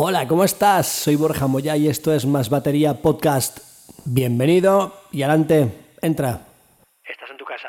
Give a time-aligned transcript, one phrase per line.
[0.00, 0.86] Hola, ¿cómo estás?
[0.86, 3.58] Soy Borja Moya y esto es Más Batería Podcast.
[4.04, 6.46] Bienvenido y adelante, entra.
[7.02, 7.66] Estás en tu casa.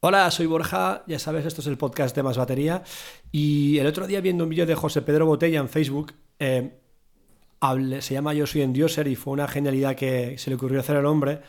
[0.00, 2.82] Hola, soy Borja, ya sabes, esto es el podcast de Más Batería.
[3.30, 6.80] Y el otro día viendo un vídeo de José Pedro Botella en Facebook, eh,
[8.00, 10.96] se llama Yo soy en Dioser y fue una genialidad que se le ocurrió hacer
[10.96, 11.40] al hombre.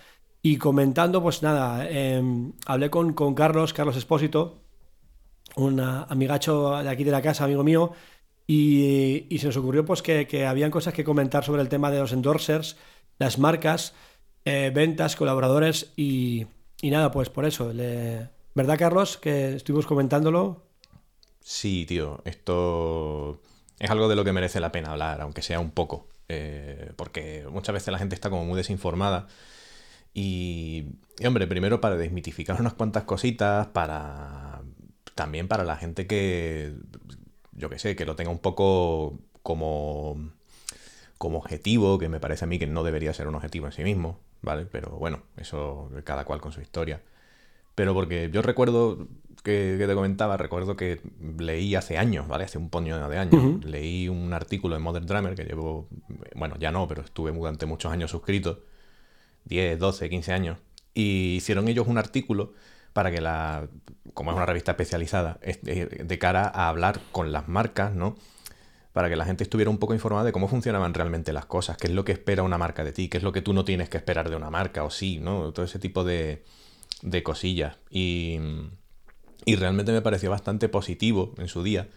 [0.42, 4.62] Y comentando, pues nada, em, hablé con, con, Carlos, Carlos Espósito,
[5.56, 7.94] un amigacho de aquí de la casa, amigo mío,
[8.48, 12.00] y, se nos ocurrió pues que, que, habían cosas que comentar sobre el tema de
[12.00, 12.78] los endorsers,
[13.18, 13.96] las marcas,
[14.46, 16.46] eh, ventas, colaboradores y,
[16.82, 17.72] y, nada, pues por eso.
[18.54, 19.18] ¿Verdad, Carlos?
[19.18, 20.68] Que estuvimos comentándolo.
[21.42, 23.42] Sí, tío, esto
[23.80, 26.08] es algo de lo que merece la pena hablar, aunque sea un poco.
[26.30, 29.28] Eh, porque muchas veces la gente está como muy desinformada.
[30.14, 30.86] Y,
[31.26, 34.62] hombre, primero para desmitificar unas cuantas cositas, para.
[35.16, 36.74] También para la gente que.
[37.54, 40.32] Yo qué sé, que lo tenga un poco como.
[41.18, 43.84] como objetivo, que me parece a mí que no debería ser un objetivo en sí
[43.84, 44.66] mismo, ¿vale?
[44.66, 47.02] Pero bueno, eso cada cual con su historia.
[47.76, 49.08] Pero porque yo recuerdo
[49.46, 51.00] que, te comentaba, recuerdo que
[51.38, 52.44] leí hace años, ¿vale?
[52.44, 53.64] Hace un puño de años.
[53.64, 55.88] Leí un artículo en Modern Drummer que llevo,
[56.36, 58.64] bueno, ya no, pero estuve durante muchos años suscrito,
[59.46, 60.58] 10, 12, 15 años.
[60.94, 62.54] Y hicieron ellos un artículo
[62.92, 63.68] para que la,
[64.14, 68.16] como es una revista especializada, de cara a hablar con las marcas, ¿no?
[68.94, 71.88] Para que la gente estuviera un poco informada de cómo funcionaban realmente las cosas, qué
[71.88, 73.90] es lo que espera una marca de ti, qué es lo que tú no tienes
[73.90, 75.52] que esperar de una marca, o sí, ¿no?
[75.54, 76.44] Todo ese tipo de,
[77.04, 77.78] de cosillas.
[77.92, 78.40] Y,
[79.46, 81.88] y realmente me pareció bastante positivo en su día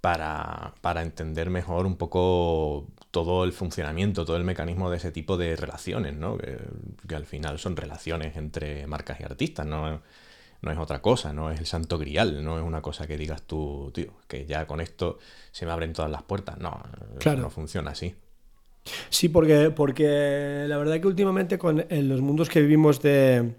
[0.00, 5.36] para, para, entender mejor un poco todo el funcionamiento, todo el mecanismo de ese tipo
[5.38, 6.36] de relaciones, ¿no?
[6.36, 6.58] Que,
[7.08, 10.02] que al final son relaciones entre marcas y artistas, ¿no?
[10.64, 13.42] no es otra cosa, no es el santo grial, no es una cosa que digas
[13.42, 15.18] tú, tío, que ya con esto
[15.52, 16.58] se me abren todas las puertas.
[16.58, 16.82] No,
[17.20, 17.42] claro.
[17.42, 18.14] no funciona así.
[19.08, 23.54] Sí, porque, porque la verdad que últimamente con en los mundos que vivimos de,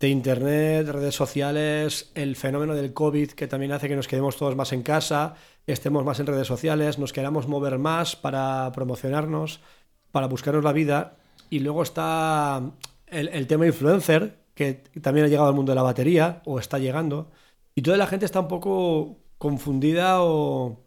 [0.00, 4.56] de Internet, redes sociales, el fenómeno del COVID que también hace que nos quedemos todos
[4.56, 5.34] más en casa,
[5.66, 9.60] estemos más en redes sociales, nos queramos mover más para promocionarnos,
[10.10, 11.18] para buscarnos la vida.
[11.50, 12.62] Y luego está
[13.06, 17.30] el, tema influencer, que también ha llegado al mundo de la batería, o está llegando.
[17.74, 20.80] Y toda la gente está un poco confundida o,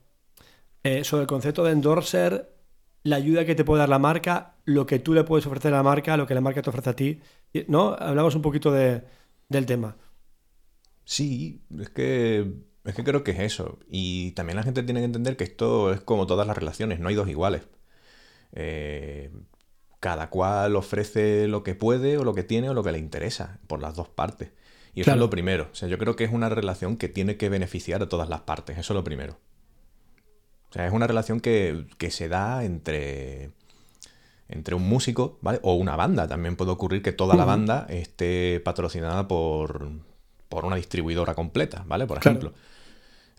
[0.83, 2.55] eh, sobre el concepto de endorser,
[3.03, 5.77] la ayuda que te puede dar la marca, lo que tú le puedes ofrecer a
[5.77, 7.21] la marca, lo que la marca te ofrece a ti.
[7.67, 7.95] ¿No?
[7.99, 9.03] Hablamos un poquito de,
[9.49, 9.97] del tema.
[11.05, 12.53] Sí, es que,
[12.85, 13.79] es que creo que es eso.
[13.87, 17.09] Y también la gente tiene que entender que esto es como todas las relaciones, no
[17.09, 17.63] hay dos iguales.
[18.53, 19.31] Eh,
[19.99, 23.59] cada cual ofrece lo que puede o lo que tiene o lo que le interesa,
[23.67, 24.51] por las dos partes.
[24.93, 25.69] Y eso es lo primero.
[25.71, 28.41] O sea, yo creo que es una relación que tiene que beneficiar a todas las
[28.41, 28.77] partes.
[28.77, 29.39] Eso es lo primero.
[30.69, 33.51] O sea, es una relación que, que se da entre
[34.49, 35.59] entre un músico, ¿vale?
[35.63, 36.27] O una banda.
[36.27, 39.89] También puede ocurrir que toda la banda esté patrocinada por,
[40.49, 42.05] por una distribuidora completa, ¿vale?
[42.05, 42.53] Por ejemplo.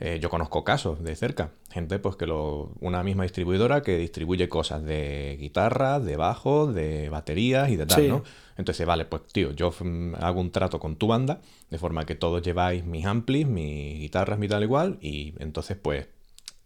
[0.00, 4.48] Eh, yo conozco casos de cerca, gente pues que lo, una misma distribuidora que distribuye
[4.48, 8.24] cosas de guitarra, de bajo, de baterías y de tal, ¿no?
[8.56, 9.72] Entonces, vale, pues tío, yo
[10.20, 14.36] hago un trato con tu banda, de forma que todos lleváis mis amplis, mis guitarras,
[14.36, 16.08] mi tal igual, y entonces pues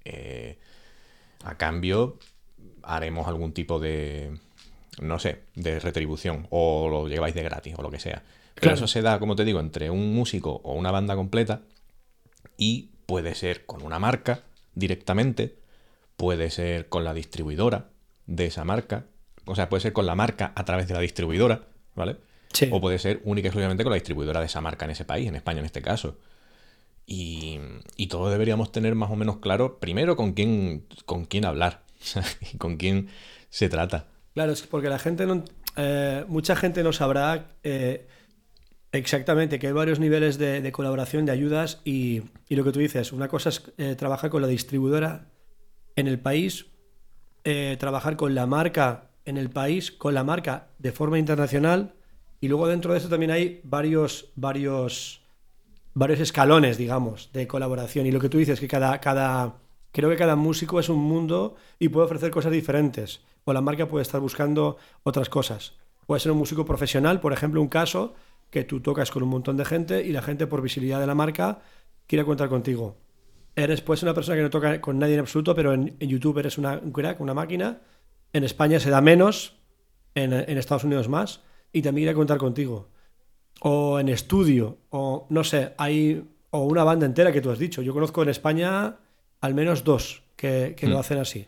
[0.06, 0.58] eh,
[1.44, 2.18] a cambio
[2.88, 4.32] haremos algún tipo de,
[5.00, 8.24] no sé, de retribución o lo lleváis de gratis o lo que sea.
[8.54, 11.62] Pero eso se da, como te digo, entre un músico o una banda completa
[12.56, 14.42] y puede ser con una marca
[14.74, 15.56] directamente,
[16.16, 17.90] puede ser con la distribuidora
[18.26, 19.04] de esa marca,
[19.44, 22.16] o sea, puede ser con la marca a través de la distribuidora, ¿vale?
[22.72, 25.28] O puede ser única y exclusivamente con la distribuidora de esa marca en ese país,
[25.28, 26.16] en España en este caso.
[27.06, 27.58] Y,
[27.96, 31.82] y todos deberíamos tener más o menos claro, primero, con quién, con quién hablar.
[32.58, 33.08] con quién
[33.50, 34.06] se trata.
[34.34, 35.26] Claro, es porque la gente.
[35.76, 38.06] Eh, mucha gente no sabrá eh,
[38.92, 43.28] exactamente que hay varios niveles de, colaboración, de ayudas, y, lo que tú dices, una
[43.28, 45.26] cosa es eh, trabajar con la distribuidora
[45.96, 46.66] en el país,
[47.78, 51.94] trabajar con la marca en el país, con la marca de forma internacional,
[52.40, 55.22] y luego dentro de eso también hay varios, varios,
[55.94, 58.06] varios escalones, digamos, de colaboración.
[58.06, 59.56] Y lo que tú dices, que cada, cada
[59.98, 63.20] Creo que cada músico es un mundo y puede ofrecer cosas diferentes.
[63.42, 65.72] O la marca puede estar buscando otras cosas.
[66.06, 68.14] Puede ser un músico profesional, por ejemplo, un caso
[68.48, 71.16] que tú tocas con un montón de gente y la gente por visibilidad de la
[71.16, 71.62] marca
[72.06, 72.96] quiere contar contigo.
[73.56, 76.58] Eres pues una persona que no toca con nadie en absoluto, pero en, YouTube eres
[76.58, 77.80] una, un crack, una máquina.
[78.32, 79.56] En España se da menos,
[80.14, 81.42] en, en Estados Unidos más
[81.72, 82.90] y también quería contar contigo.
[83.62, 86.24] O en estudio, o no sé, hay.
[86.50, 87.82] O una banda entera que tú has dicho.
[87.82, 88.98] Yo conozco en España
[89.40, 91.00] al menos dos que, que lo Mm.
[91.00, 91.46] hacen así.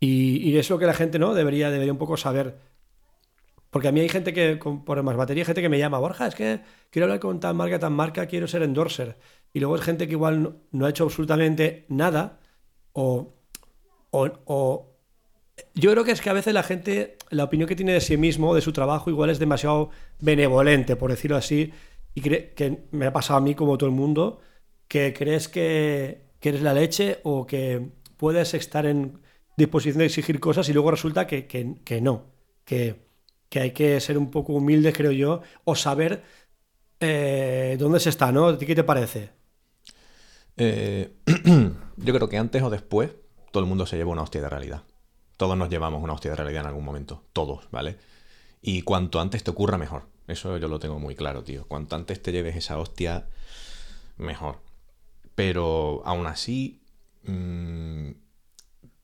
[0.00, 2.58] Y, y es lo que la gente no debería, debería un poco saber.
[3.70, 5.98] Porque a mí hay gente que, con- por más batería, hay gente que me llama,
[5.98, 6.60] Borja, es que
[6.90, 9.16] quiero hablar con tal marca, tal marca, quiero ser endorser.
[9.52, 12.38] Y luego es gente que igual no, no ha hecho absolutamente nada.
[12.92, 13.34] O,
[14.10, 14.92] o, o-
[15.74, 18.16] Yo creo que es que a veces la gente, la opinión que tiene de sí
[18.16, 19.90] mismo, de su trabajo, igual es demasiado
[20.20, 21.72] benevolente, por decirlo así.
[22.14, 24.40] Y cree que me ha pasado a mí, como todo el mundo,
[24.88, 29.20] que crees que, que eres la leche o que puedes estar en
[29.56, 32.24] disposición de exigir cosas y luego resulta que, que- no.
[32.64, 33.06] Que,
[33.48, 36.24] que hay que ser un poco humilde, creo yo, o saber
[37.00, 38.48] eh, dónde se está, ¿no?
[38.48, 39.30] ¿A ti qué te parece?
[40.56, 41.12] Eh,
[41.96, 43.10] yo creo que antes o después
[43.52, 44.82] todo el mundo se lleva una hostia de realidad.
[45.36, 47.24] Todos nos llevamos una hostia de realidad en algún momento.
[47.32, 47.98] Todos, ¿vale?
[48.62, 50.04] Y cuanto antes te ocurra, mejor.
[50.28, 51.66] Eso yo lo tengo muy claro, tío.
[51.68, 53.26] Cuanto antes te lleves esa hostia,
[54.18, 54.60] mejor.
[55.36, 56.80] Pero aún así,
[57.24, 58.10] mm,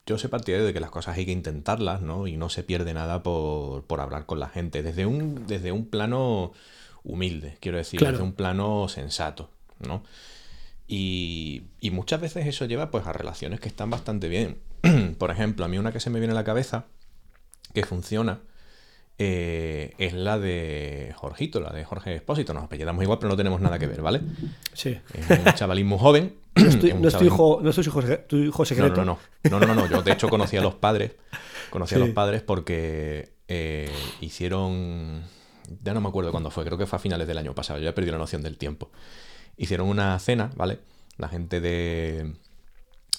[0.06, 2.26] yo soy partidario de que las cosas hay que intentarlas, ¿no?
[2.26, 4.82] Y no se pierde nada por, por hablar con la gente.
[4.82, 6.52] Desde un, desde un plano
[7.04, 8.12] humilde, quiero decir, Claro.
[8.14, 9.50] desde un plano sensato,
[9.86, 10.02] ¿no?
[10.88, 14.58] Y, y muchas veces eso lleva pues a relaciones que están bastante bien.
[15.18, 16.86] Por ejemplo, a mí una que se me viene a la cabeza,
[17.74, 18.40] que funciona,
[19.24, 22.52] eh, es la de Jorgito, la de Jorge Espósito.
[22.54, 24.20] Nos apellidamos igual, pero no tenemos nada que ver, ¿vale?
[24.72, 24.98] Sí.
[25.14, 26.34] Es un chavalín muy joven.
[26.54, 29.04] No es tu, es no es tu chavalín- hijo, no tu hijo, tu secreto.
[29.04, 29.86] no, no, no, no, no, no.
[29.86, 31.12] Yo de hecho conocí a los padres,
[31.70, 33.90] conocí a los padres porque eh,
[34.20, 35.22] hicieron,
[35.82, 37.86] ya no me acuerdo cuándo fue, creo que fue a finales del año pasado, yo
[37.86, 38.90] ya perdí la noción del tiempo.
[39.56, 40.80] Hicieron una cena, ¿vale?
[41.16, 42.34] La gente de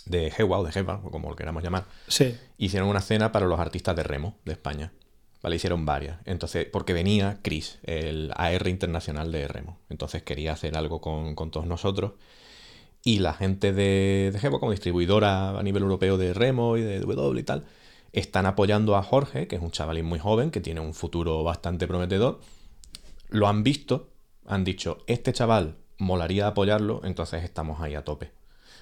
[0.06, 2.36] de Jewa o de Jeva, o como lo queramos llamar, Sí.
[2.58, 4.92] hicieron una cena para los artistas de remo de España.
[5.44, 5.58] ¿Vale?
[5.58, 6.20] Hicieron varias.
[6.26, 9.78] Entonces, porque venía Chris, el AR internacional de remo.
[9.90, 12.14] Entonces quería hacer algo con, todos nosotros.
[13.04, 17.00] Y la gente de, de Jevo, como distribuidora a nivel europeo de remo y de
[17.02, 17.66] W y tal,
[18.14, 21.88] están apoyando a Jorge, que es un chavalín muy joven, que tiene un futuro bastante
[21.88, 22.40] prometedor.
[23.28, 24.12] Lo han visto,
[24.46, 28.32] han dicho, este chaval molaría apoyarlo, entonces estamos ahí a tope.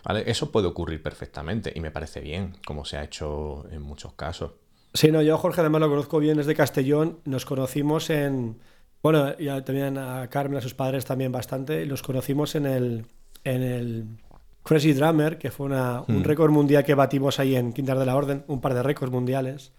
[0.04, 0.30] ¿Vale?
[0.30, 4.52] Eso puede ocurrir perfectamente y me parece bien, como se ha hecho en muchos casos.
[4.94, 7.20] Sí, no, yo Jorge además lo conozco bien desde Castellón.
[7.26, 8.58] Nos conocimos en.
[9.02, 11.82] Bueno, ya también a Carmen, a sus padres también bastante.
[11.82, 13.06] y Los conocimos en el.
[13.44, 14.06] En el
[14.64, 16.24] Crazy Drummer, que fue una- un Hmm.
[16.24, 19.72] récord mundial que batimos ahí en Quintar de la Orden, un par de récords mundiales.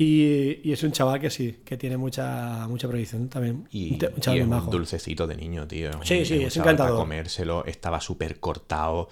[0.00, 3.66] Y, y es un chaval que sí, que tiene mucha, mucha proyección también.
[3.72, 3.98] Y, un,
[4.32, 5.90] y es dulcecito de niño, tío.
[6.04, 7.00] Sí, sí, es para encantador.
[7.00, 9.08] comérselo, estaba súper cortado.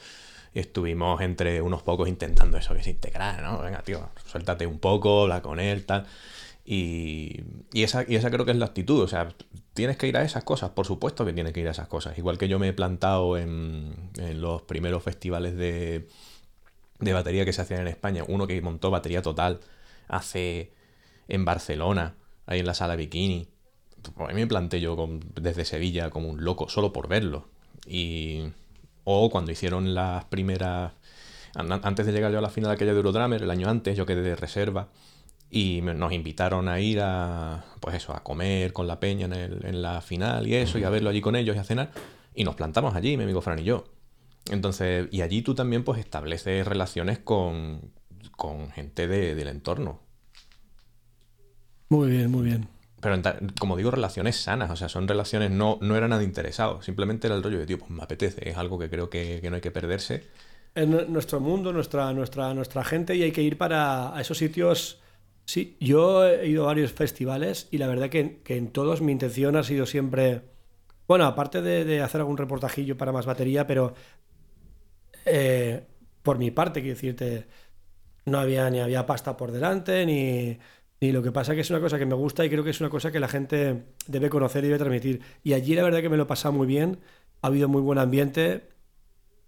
[0.57, 3.61] Estuvimos entre unos pocos intentando eso, que se integrar, ¿no?
[3.61, 6.07] Venga, tío, suéltate un poco, habla con él, tal.
[6.65, 7.43] Y,
[7.75, 9.03] y esa, y esa creo que es la actitud.
[9.03, 9.29] O sea,
[9.75, 12.17] tienes que ir a esas cosas, por supuesto que tienes que ir a esas cosas.
[12.17, 16.09] Igual que yo me he plantado en, en los primeros festivales de,
[17.01, 18.25] de batería que se hacían en España.
[18.27, 19.61] Uno que montó batería total
[20.09, 20.73] hace
[21.29, 22.15] en Barcelona,
[22.47, 23.47] ahí en la sala bikini.
[24.15, 24.97] Pues a mí me planté yo
[25.35, 27.47] desde Sevilla como un loco, solo por verlo.
[27.87, 28.53] Y.
[29.09, 30.93] O cuando hicieron las primeras.
[31.55, 34.05] an- Antes de llegar yo a la final aquella de Eurodrummer, el año antes, yo
[34.05, 34.89] quedé de reserva.
[35.49, 37.65] Y nos invitaron a ir a.
[37.81, 40.85] Pues eso, a comer con la peña en, el- en la final y eso, y
[40.85, 41.93] a verlo allí con ellos y a cenar.
[42.35, 43.85] Y nos plantamos allí, mi amigo Fran y yo.
[44.51, 47.93] Entonces, y allí tú también pues estableces relaciones con,
[48.37, 50.01] con gente de- del entorno.
[51.89, 52.69] Muy bien, muy bien.
[53.01, 53.17] Pero
[53.59, 57.37] como digo, relaciones sanas, o sea, son relaciones, no, no era nada interesado, simplemente era
[57.37, 59.63] el rollo de, tío, pues me apetece, es algo que creo que, que no hay
[59.63, 60.25] que perderse.
[60.75, 64.39] en nu- nuestro mundo, nuestra, nuestra, nuestra gente y hay que ir para a esos
[64.39, 65.01] sitios.
[65.47, 69.13] Sí, yo he ido a varios festivales y la verdad que, que en todos mi
[69.13, 70.43] intención ha sido siempre,
[71.09, 73.95] bueno, aparte de, de hacer algún reportajillo para más batería, pero
[75.25, 75.87] eh,
[76.23, 77.47] por mi parte, quiero decirte,
[78.27, 80.59] no había ni había pasta por delante, ni,
[81.01, 82.81] ni lo que pasa que es una cosa que me gusta y creo que es
[82.81, 85.21] una cosa que la gente debe conocer y debe transmitir.
[85.45, 86.99] Y allí la verdad que me lo he pasado muy bien,
[87.43, 88.69] ha habido muy buen ambiente,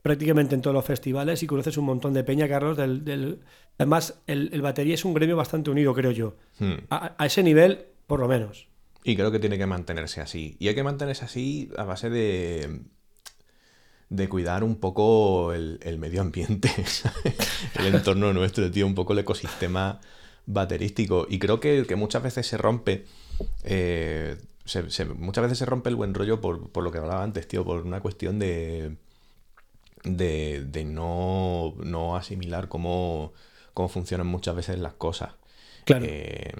[0.02, 2.76] prácticamente en todos los festivales y conoces un montón de peña, Carlos.
[2.76, 3.40] Del, del-
[3.78, 6.34] Además, el, el batería es un gremio bastante unido, creo yo.
[6.58, 6.74] Hmm.
[6.90, 8.66] A, a ese nivel, por lo menos.
[9.04, 10.56] Y creo que tiene que mantenerse así.
[10.58, 12.80] Y hay que mantenerse así a base de,
[14.10, 16.70] de cuidar un poco el, el medio ambiente,
[17.78, 20.00] el entorno nuestro, tío, un poco el ecosistema
[20.48, 21.26] baterístico.
[21.28, 23.04] Y creo que, que muchas veces se rompe,
[23.64, 27.22] eh, se- se- muchas veces se rompe el buen rollo por, por lo que hablaba
[27.22, 28.96] antes, tío, por una cuestión de,
[30.04, 33.32] de, de no, no asimilar cómo,
[33.74, 35.34] cómo funcionan muchas veces las cosas.
[35.84, 36.04] Claro.
[36.08, 36.52] Eh,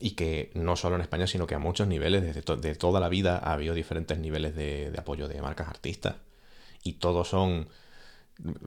[0.00, 3.08] y que no solo en España, sino que a muchos niveles, desde de toda la
[3.08, 6.16] vida, ha habido diferentes niveles de, de apoyo de marcas artistas.
[6.82, 7.68] Y todos son,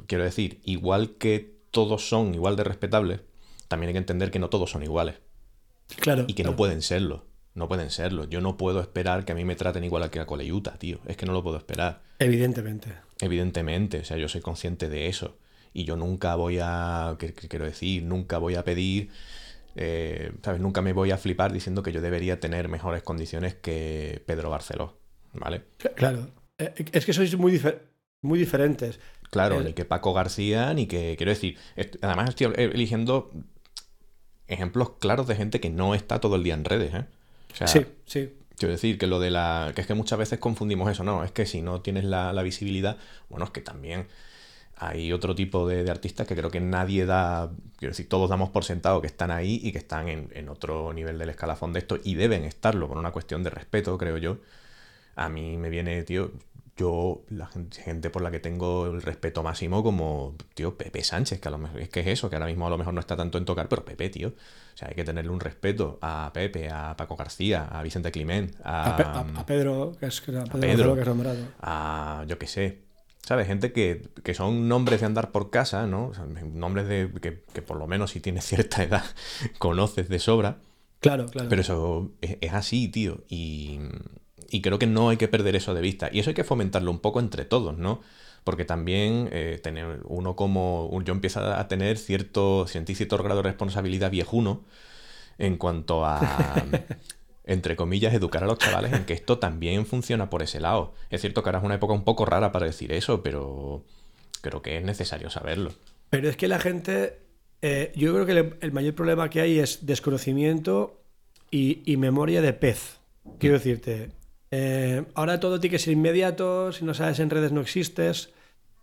[0.07, 3.19] quiero decir, igual que todos son igual de respetables,
[3.67, 5.15] también hay que entender que no todos son iguales.
[5.99, 6.23] Claro.
[6.27, 6.51] Y que claro.
[6.51, 7.25] no pueden serlo.
[7.53, 8.25] No pueden serlo.
[8.25, 10.99] Yo no puedo esperar que a mí me traten igual a que a Coleyuta, tío.
[11.05, 12.01] Es que no lo puedo esperar.
[12.19, 12.89] Evidentemente.
[13.21, 13.99] Evidentemente.
[13.99, 15.37] O sea, yo soy consciente de eso.
[15.73, 17.15] Y yo nunca voy a.
[17.19, 18.03] ¿Qué, qué quiero decir?
[18.03, 19.09] Nunca voy a pedir.
[19.75, 20.59] eh, ¿Sabes?
[20.61, 24.97] Nunca me voy a flipar diciendo que yo debería tener mejores condiciones que Pedro Barceló.
[25.33, 25.63] ¿Vale?
[25.95, 26.29] Claro.
[26.57, 27.81] Eh, Es que sois muy, difer-
[28.21, 28.99] muy diferentes.
[29.29, 31.15] Claro, El- ni que Paco García, ni que.
[31.17, 31.57] Quiero decir.
[32.01, 33.31] Además, estoy eligiendo
[34.47, 37.05] ejemplos claros de gente que no está todo el día en redes, ¿eh?
[37.53, 38.33] O sea, Sí, sí.
[38.57, 39.71] Quiero decir que lo de la.
[39.75, 42.41] que es que muchas veces confundimos eso, no, es que si no tienes la, la
[42.43, 42.97] visibilidad,
[43.29, 44.07] bueno, es que también
[44.77, 47.51] hay otro tipo de, de artistas que creo que nadie da.
[47.77, 50.93] Quiero decir, todos damos por sentado que están ahí y que están en, en otro
[50.93, 54.37] nivel del escalafón de esto y deben estarlo por una cuestión de respeto, creo yo.
[55.15, 56.31] A mí me viene, tío,
[56.77, 61.39] yo, la gente, gente por la que tengo el respeto máximo, como, tío, Pepe Sánchez,
[61.39, 62.99] que a lo mejor es que es eso, que ahora mismo a lo mejor no
[62.99, 64.29] está tanto en tocar, pero Pepe, tío.
[64.29, 68.53] O sea, hay que tenerle un respeto a Pepe, a Paco García, a Vicente Clement,
[68.63, 71.05] a, A, Pe- a- a Pedro, que es, que- Pedro, Pedro.
[71.05, 71.45] Nombrado.
[71.61, 72.83] a, yo qué sé.
[73.21, 73.47] ¿Sabes?
[73.47, 76.07] Gente que, que son nombres de andar por casa, ¿no?
[76.09, 79.03] O sea, nombres de que, que por lo menos si tienes cierta edad
[79.57, 80.57] conoces de sobra.
[80.99, 81.49] Claro, claro.
[81.49, 83.23] Pero eso es, es así, tío.
[83.29, 83.79] Y,
[84.55, 86.09] y creo que no hay que perder eso de vista.
[86.13, 87.99] Y eso hay que fomentarlo un poco entre todos, ¿no?
[88.45, 90.89] Porque también eh, tener uno como.
[91.03, 92.65] Yo empiezo a tener cierto.
[92.67, 94.63] sentí cierto grado de responsabilidad viejuno
[95.37, 96.63] en cuanto a.
[97.43, 100.93] entre comillas, educar a los chavales en que esto también funciona por ese lado.
[101.09, 103.83] Es cierto que ahora es una época un poco rara para decir eso, pero
[104.39, 105.73] creo que es necesario saberlo.
[106.09, 107.19] Pero es que la gente,
[107.61, 111.01] eh, yo creo que el, el mayor problema que hay es desconocimiento
[111.51, 112.99] y, y memoria de pez.
[113.37, 114.09] Quiero decirte,
[114.51, 118.33] eh, ahora todo tiene que ser inmediato, si no sabes en redes no existes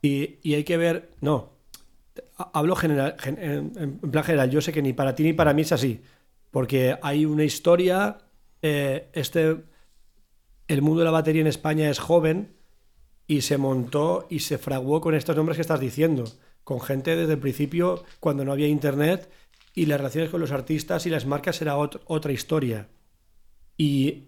[0.02, 1.50] y, y hay que ver, no,
[2.38, 5.72] ha- hablo en, plan general, yo sé que ni para ti ni para mí es
[5.72, 6.02] así,
[6.50, 8.18] porque hay una historia,
[8.62, 9.58] eh, este,
[10.68, 12.54] el mundo de la batería en España es joven
[13.28, 16.24] y se montó y se fraguó con estos nombres que estás diciendo,
[16.64, 19.30] con gente desde el principio cuando no había internet
[19.74, 22.88] y las relaciones con los artistas y las marcas era ot- otra historia.
[23.76, 24.24] Y,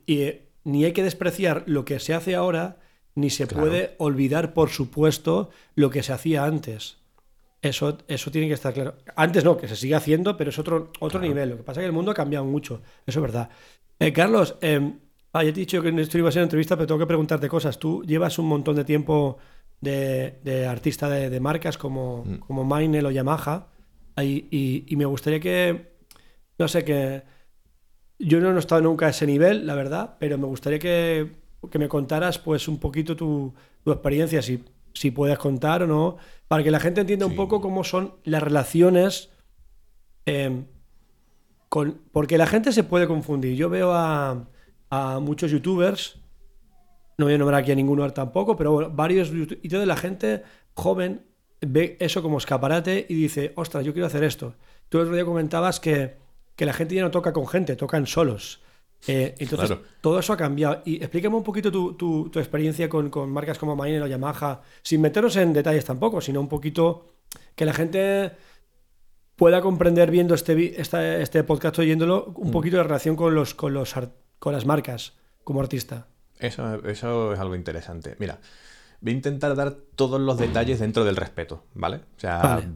[0.64, 2.78] ni hay que despreciar lo que se hace ahora,
[3.14, 3.66] ni se Claro.
[3.66, 6.96] puede olvidar, por supuesto, lo que se hacía antes.
[7.62, 8.94] Eso, eso tiene que estar claro.
[9.16, 11.26] Antes no, que se sigue haciendo, pero es otro, otro Claro.
[11.28, 11.50] nivel.
[11.50, 12.82] Lo que pasa es que el mundo ha cambiado mucho.
[13.06, 13.48] Eso es verdad.
[13.98, 14.92] Eh, Carlos, eh,
[15.32, 17.06] ah, ya te he dicho que esto iba a ser una entrevista, pero tengo que
[17.06, 17.78] preguntarte cosas.
[17.78, 19.38] Tú llevas un montón de tiempo
[19.80, 22.38] de, de artista de, de marcas como, Mm.
[22.40, 23.68] como Mainel o Yamaha.
[24.18, 25.92] Y, y- y me gustaría que,
[26.58, 27.22] no sé, que
[28.18, 31.32] yo no he estado nunca a ese nivel, la verdad, pero me gustaría que,
[31.70, 36.16] que me contaras pues un poquito tu, tu experiencia, si, si puedes contar o no,
[36.48, 39.30] para que la gente entienda un poco cómo son las relaciones
[40.26, 40.64] eh,
[41.68, 42.00] con...
[42.12, 43.56] Porque la gente se puede confundir.
[43.56, 44.48] Yo veo a,
[44.90, 46.20] a muchos youtubers,
[47.18, 49.96] no voy a nombrar aquí a ninguno tampoco, pero bueno, varios youtubers, y toda la
[49.96, 50.42] gente
[50.74, 51.26] joven
[51.60, 54.54] ve eso como escaparate y dice, ostras, yo quiero hacer esto.
[54.88, 56.23] Tú el otro día comentabas que,
[56.56, 58.60] que la gente ya no toca con gente, tocan solos.
[59.06, 59.82] Eh, entonces, Claro.
[60.00, 60.80] todo eso ha cambiado.
[60.84, 64.62] Y explícame un poquito tu, tu- tu experiencia con, con marcas como Maine o Yamaha,
[64.82, 67.14] sin meternos en detalles tampoco, sino un poquito
[67.54, 68.32] que la gente
[69.36, 72.52] pueda comprender viendo este, esta- este podcast oyéndolo un Mm.
[72.52, 73.94] poquito de relación con, los, con, los,
[74.38, 76.06] con las marcas como artista.
[76.38, 78.16] Eso, eso es algo interesante.
[78.18, 78.38] Mira,
[79.00, 81.96] voy a intentar dar todos los detalles dentro del respeto, ¿vale?
[82.16, 82.68] O sea, Vale.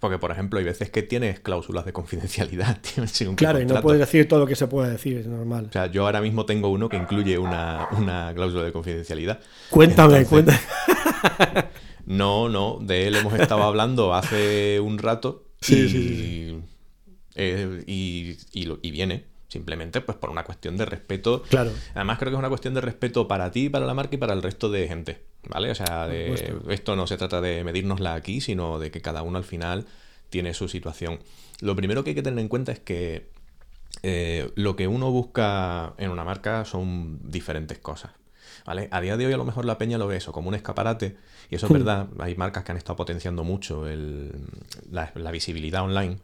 [0.00, 2.78] Porque por ejemplo hay veces que tienes cláusulas de confidencialidad,
[3.36, 5.66] Claro, y no puedes decir todo lo que se puede decir, es normal.
[5.70, 9.40] O sea, yo ahora mismo tengo uno que incluye una, una cláusula de confidencialidad.
[9.70, 11.64] Cuéntame, Entonces, cuéntame.
[12.06, 16.60] No, no, de él hemos estado hablando hace un rato Sí, y, sí, sí,
[17.34, 21.42] eh, y, y y viene simplemente pues por una cuestión de respeto.
[21.48, 21.70] Claro.
[21.94, 24.34] Además creo que es una cuestión de respeto para ti, para la marca y para
[24.34, 25.70] el resto de gente, ¿vale?
[25.70, 29.38] O sea, de- esto no se trata de medirnosla aquí, sino de que cada uno
[29.38, 29.86] al final
[30.30, 31.20] tiene su situación.
[31.60, 33.28] Lo primero que hay que tener en cuenta es que
[34.02, 38.12] eh, lo que uno busca en una marca son diferentes cosas.
[38.66, 38.88] ¿Vale?
[38.92, 41.16] A día de hoy a lo mejor la peña lo ve eso como un escaparate
[41.50, 41.74] y eso es Hmm.
[41.74, 44.32] verdad, hay marcas que han estado potenciando mucho el-
[44.90, 46.16] la, la visibilidad online,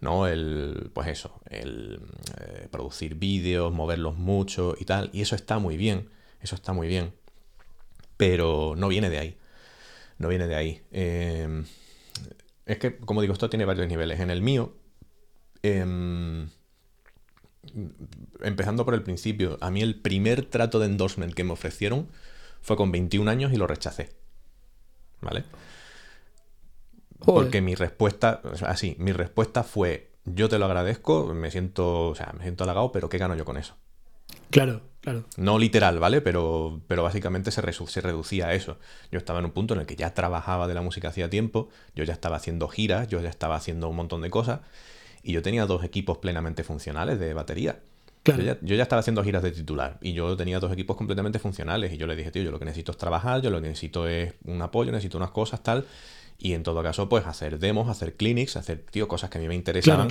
[0.00, 0.26] ¿no?
[0.26, 2.00] El, pues eso, el
[2.40, 6.08] eh, producir vídeos, moverlos mucho y tal, y eso está muy bien,
[6.42, 7.12] eso está muy bien,
[8.18, 9.38] pero no viene de ahí,
[10.18, 10.82] no viene de ahí.
[10.90, 11.64] Eh,
[12.66, 14.20] es que, como digo, esto tiene varios niveles.
[14.20, 14.74] En el mío,
[15.62, 16.50] em,
[18.42, 22.08] empezando por el principio, a mí el primer trato de endorsement que me ofrecieron
[22.60, 24.10] fue con 21 años y lo rechacé.
[25.22, 25.44] ¿Vale?
[27.20, 32.32] Porque mi respuesta, así, mi respuesta fue, yo te lo agradezco, me siento, o sea,
[32.36, 33.76] me siento halagado, pero ¿qué gano yo con eso?
[34.50, 35.26] Claro, claro.
[35.36, 36.20] No literal, ¿vale?
[36.20, 38.78] Pero, pero básicamente se, se reducía a eso.
[39.10, 41.68] Yo estaba en un punto en el que ya trabajaba de la música hacía tiempo,
[41.94, 44.60] yo ya estaba haciendo giras, yo ya estaba haciendo un montón de cosas,
[45.22, 47.80] y yo tenía dos equipos plenamente funcionales de batería.
[48.24, 51.96] Yo, ya, estaba haciendo giras de titular y yo tenía dos equipos completamente funcionales y
[51.96, 54.34] yo le dije, tío, yo lo que necesito es trabajar, yo lo que necesito es
[54.44, 55.86] un apoyo, necesito unas cosas, tal.
[56.38, 59.48] Y en todo caso, pues hacer demos, hacer clinics, hacer, tío, cosas que a mí
[59.48, 60.08] me interesaban.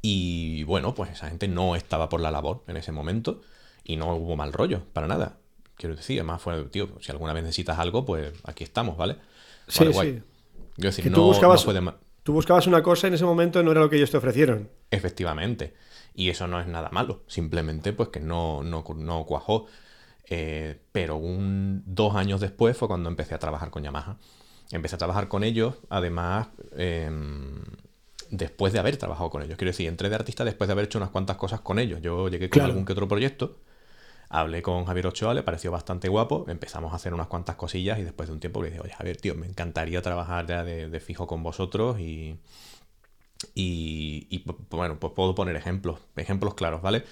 [0.00, 3.42] Y bueno, pues esa gente no estaba por la labor en ese momento
[3.86, 5.38] y no hubo mal rollo, para nada.
[5.76, 9.16] Quiero decir, además fue, tío, si alguna vez necesitas algo, pues aquí estamos, ¿vale?
[9.68, 9.92] Sí, sí.
[9.92, 10.22] Quiero
[10.90, 11.64] decir, no, tú, buscabas,
[12.22, 14.68] tú buscabas una cosa en ese momento no era lo que ellos te ofrecieron.
[14.90, 15.74] Efectivamente.
[16.14, 17.22] Y eso no es nada malo.
[17.26, 19.66] Simplemente, pues que no, no, no cuajó.
[20.28, 24.16] Eh, pero un, dos años después fue cuando empecé a trabajar con Yamaha.
[24.72, 27.62] Empecé a trabajar con ellos, además, em,
[28.30, 29.56] después de haber trabajado con ellos.
[29.56, 32.00] Quiero decir, entré de artista después de haber hecho unas cuantas cosas con ellos.
[32.02, 33.58] Yo llegué con algún que otro proyecto,
[34.28, 38.02] hablé con Javier Ochoa, le pareció bastante guapo, empezamos a hacer unas cuantas cosillas y
[38.02, 41.26] después de un tiempo le dije, oye, Javier, tío, me encantaría trabajar ya de, fijo
[41.26, 42.38] con vosotros y,
[43.54, 47.04] y, bueno, pues puedo poner ejemplos, ejemplos claros, ¿vale?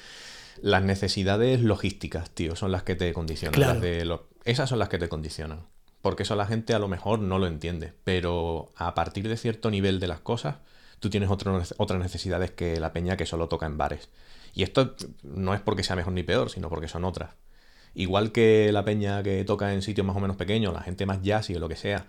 [0.62, 3.80] Las necesidades logísticas, tío, son las que te condicionan.
[3.80, 5.66] de Esas son las que te condicionan
[6.04, 9.70] porque eso la gente a lo mejor no lo entiende, pero a partir de cierto
[9.70, 10.56] nivel de las cosas,
[11.00, 14.10] tú tienes otras necesidades que la peña que solo toca en bares.
[14.54, 17.34] Y esto no es porque sea mejor ni peor, sino porque son otras.
[17.94, 21.22] Igual que la peña que toca en sitios más o menos pequeños, la gente más
[21.22, 22.06] jazz y lo que sea,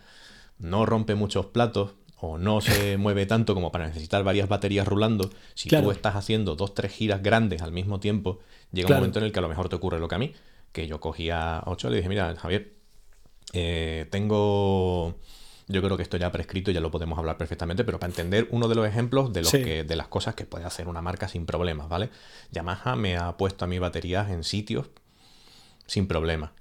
[0.58, 5.30] no rompe muchos platos o no se mueve tanto como para necesitar varias baterías rulando,
[5.54, 8.40] si tú estás haciendo dos, tres giras grandes al mismo tiempo,
[8.72, 10.34] llega un momento en el que a lo mejor te ocurre lo que a mí,
[10.72, 12.74] que yo cogía ocho y le dije, mira, Javier,
[13.54, 15.16] eh, tengo.
[15.68, 18.68] Yo creo que esto ya prescrito ya lo podemos hablar perfectamente, pero para entender uno
[18.68, 21.46] de los ejemplos de, los que, de las cosas que puede hacer una marca sin
[21.46, 22.12] problemas, ¿vale?
[22.52, 24.90] Yamaha me ha puesto a mi baterías en sitios
[25.88, 26.52] sin problemas.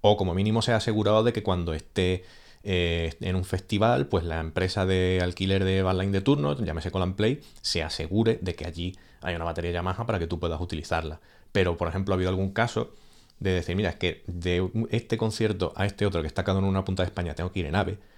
[0.00, 2.24] O como mínimo se ha asegurado de que cuando esté
[2.64, 7.14] eh, en un festival, pues la empresa de alquiler de bandline de turno, llámese Colin
[7.14, 11.20] Play, se asegure de que allí hay una batería Yamaha para que tú puedas utilizarla.
[11.52, 12.92] Pero, por ejemplo, ha habido algún caso
[13.38, 16.66] de decir, mira, es que de este concierto a este otro que está cada uno
[16.66, 18.09] en una punta de España tengo que ir en AVE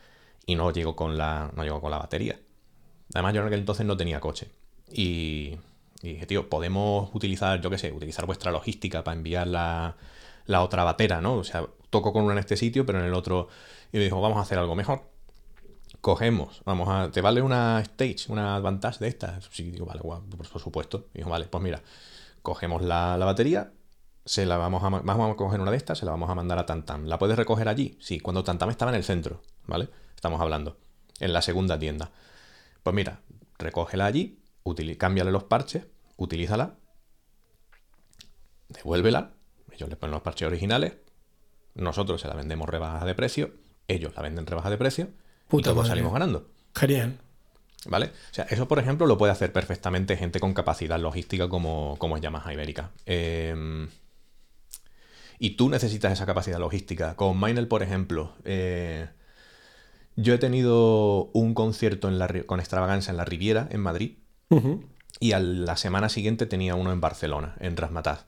[0.47, 2.39] y no llego con la, no llego con la batería.
[3.15, 4.51] Además, yo en aquel entonces no tenía coche.
[4.91, 5.57] Y,
[6.03, 9.97] dije, tío, podemos utilizar, yo qué sé, utilizar vuestra logística para enviar la,
[10.47, 11.35] la, otra batera, ¿no?
[11.35, 13.49] O sea, toco con uno en este sitio, pero en el otro.
[13.93, 15.03] Y me dijo, vamos a hacer algo mejor.
[16.01, 17.11] Cogemos, vamos a.
[17.11, 19.49] ¿Te vale una stage, una advantage de estas?
[19.53, 21.09] Sí, digo, vale, por supuesto.
[21.15, 21.83] Y dijo, vale, pues mira,
[22.43, 23.73] cogemos la, la batería,
[24.25, 26.59] se la vamos a, vamos a coger una de estas, se la vamos a mandar
[26.59, 27.07] a Tantam.
[27.07, 27.97] ¿La puedes recoger allí?
[28.01, 29.89] Sí, cuando Tantam estaba en el centro, ¿vale?
[30.23, 30.79] Estamos hablando,
[31.19, 32.13] en la segunda tienda.
[32.85, 33.23] Pues mira,
[33.59, 34.39] recógela allí,
[34.97, 36.77] cámbiale los parches, utilízala,
[38.69, 39.33] devuélvela,
[39.73, 40.93] ellos le ponen los parches originales,
[41.75, 43.55] nosotros se la vendemos rebaja de precio,
[43.89, 45.09] ellos la venden rebaja de precio
[45.51, 46.47] y todos salimos ganando.
[46.73, 47.19] Genial.
[47.87, 48.07] ¿Vale?
[48.07, 52.15] O sea, eso, por ejemplo, lo puede hacer perfectamente gente con capacidad logística como, como
[52.15, 52.93] es Yamaha Ibérica.
[53.07, 53.89] Eh,
[55.41, 57.17] y tú necesitas esa capacidad logística.
[57.17, 59.09] Con Minel, por ejemplo, eh,
[60.17, 64.19] yo he tenido un concierto en la, con extravaganza en la Riviera, en Madrid,
[65.21, 68.27] y a la semana siguiente tenía uno en Barcelona, en Rasmataz.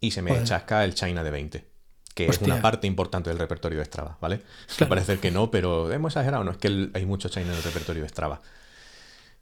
[0.00, 1.68] Y se me chasca el China de 20,
[2.14, 4.42] que es una parte importante del repertorio de Strava, ¿vale?
[4.76, 4.88] Claro.
[4.88, 8.02] Parece que no, pero hemos exagerado, no es que hay mucho China en el repertorio
[8.02, 8.40] de Strava.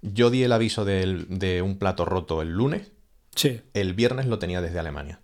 [0.03, 2.93] Yo di el aviso de un plato roto el lunes.
[3.35, 3.63] Sí.
[3.73, 5.21] El viernes lo tenía desde Alemania.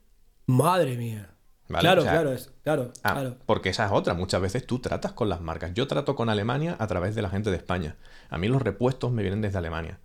[0.47, 1.36] Madre mía.
[1.69, 3.37] Claro, claro, claro, ah, claro.
[3.45, 4.15] Porque esa es otra.
[4.15, 5.75] Muchas veces tú tratas con las marcas.
[5.75, 7.97] Yo trato con Alemania a través de la gente de España.
[8.31, 9.99] A mí los repuestos me vienen desde Alemania.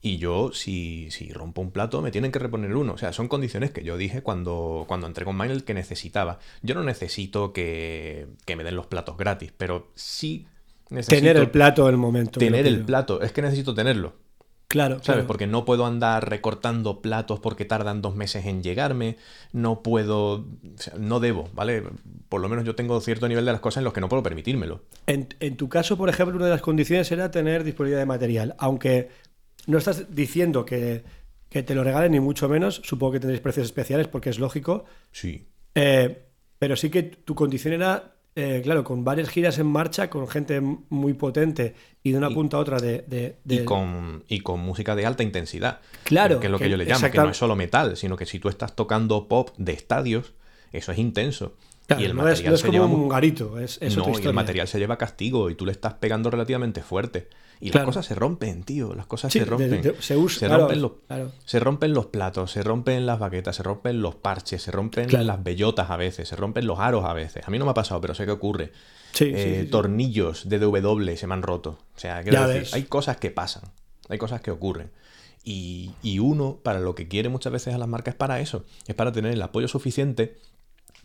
[0.00, 2.92] Y yo, si, si rompo un plato, me tienen que reponer uno.
[2.92, 6.38] O sea, son condiciones que yo dije cuando, cuando entré con Minel que necesitaba.
[6.62, 10.46] Yo no necesito que, que me den los platos gratis, pero sí
[10.90, 11.16] necesito...
[11.16, 12.38] Tener el plato el momento.
[12.38, 13.20] Tener el plato.
[13.22, 14.14] Es que necesito tenerlo.
[14.68, 15.24] Claro, ¿sabes?
[15.24, 19.16] Porque no puedo andar recortando platos porque tardan dos meses en llegarme,
[19.52, 20.44] no puedo,
[20.98, 21.84] no debo, ¿vale?
[22.28, 24.24] Por lo menos yo tengo cierto nivel de las cosas en los que no puedo
[24.24, 24.82] permitírmelo.
[25.06, 29.10] En, tu caso, por ejemplo, una de las condiciones era tener disponibilidad de material, aunque
[29.68, 31.04] no estás diciendo que,
[31.48, 34.84] te lo regalen ni mucho menos, supongo que tendréis precios especiales porque es lógico.
[35.12, 35.46] Sí.
[35.76, 36.24] Eh,
[36.58, 40.60] pero sí que tu condición era eh, claro, con varias giras en marcha, con gente
[40.60, 43.36] muy potente y de una punta a otra de...
[43.48, 45.80] Y, con, y con música de alta intensidad.
[46.04, 46.38] Claro.
[46.38, 48.38] Que es lo que, yo le llamo, que no es solo metal, sino que si
[48.38, 50.34] tú estás tocando pop de estadios,
[50.70, 51.54] eso es intenso.
[51.98, 55.48] y el material es, como un garito, es, no, y el material se lleva castigo
[55.48, 57.28] y tú le estás pegando relativamente fuerte.
[57.60, 58.94] Y las cosas se rompen, tío.
[58.94, 59.82] Las cosas se rompen.
[60.00, 60.14] se,
[60.48, 60.92] rompen los,
[61.44, 65.42] se, rompen los, platos, se rompen las baquetas, se rompen los parches, se rompen las
[65.42, 67.46] bellotas a veces, se rompen los aros a veces.
[67.46, 68.72] A mí no me ha pasado, pero sé que ocurre.
[69.18, 71.78] Eh, tornillos de DW se me han roto.
[71.94, 72.22] O sea,
[72.72, 73.62] hay cosas que pasan.
[74.08, 74.90] Hay cosas que ocurren.
[75.42, 78.64] Y, y uno, para lo que quiere muchas veces a las marcas, es para eso.
[78.86, 80.38] Es para tener el apoyo suficiente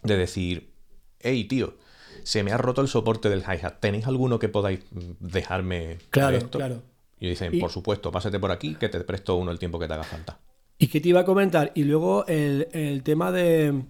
[0.04, 0.74] de decir,
[1.20, 1.76] hey, tío,
[2.24, 3.80] se me ha roto el soporte del hi-hat.
[3.80, 4.80] ¿Tenéis alguno que podáis
[5.20, 6.58] dejarme claro, esto?
[6.58, 6.82] Claro.
[7.20, 9.94] Y dicen, por supuesto, pásate por aquí que te presto uno el tiempo que te
[9.94, 10.40] haga falta.
[10.78, 11.72] ¿Y qué te iba a comentar?
[11.76, 13.84] Y luego el, tema de...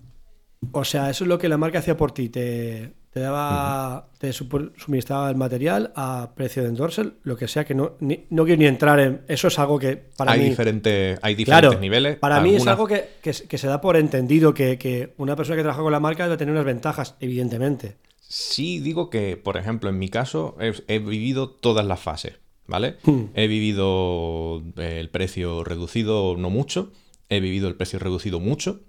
[0.74, 2.28] O sea, eso es lo que la marca hacía por ti.
[2.28, 7.74] Te, te daba, te suministraba el material a precio de endorsel, lo que sea, que
[7.74, 9.22] no, no quiero ni entrar en.
[9.28, 10.50] Eso es algo que para hay mí.
[10.50, 12.18] Diferente, hay diferentes niveles.
[12.18, 15.64] Para mí es algo que, que, se da por entendido que, que, una persona que
[15.64, 17.96] trabaja con la marca debe tener unas ventajas, evidentemente.
[18.32, 20.56] Sí digo que, por ejemplo, en mi caso
[20.88, 22.96] he, vivido todas las fases, ¿vale?
[23.04, 23.26] Hmm.
[23.34, 26.94] He vivido el precio reducido no mucho,
[27.28, 28.80] he vivido el precio reducido mucho,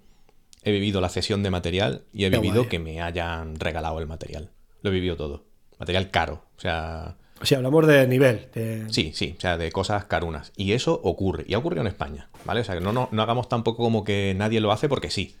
[0.63, 4.49] he vivido la cesión de material y he vivido que me hayan regalado el material.
[4.81, 5.43] Lo he vivido todo.
[5.77, 7.17] Material caro, o sea...
[7.41, 8.47] O sea, hablamos de nivel.
[8.91, 10.53] Sí, sí, o sea, de cosas carunas.
[10.55, 12.61] Y eso ocurre, y ha ocurrido en España, ¿vale?
[12.61, 15.35] O sea, que no, no, hagamos tampoco como que nadie lo hace porque sí.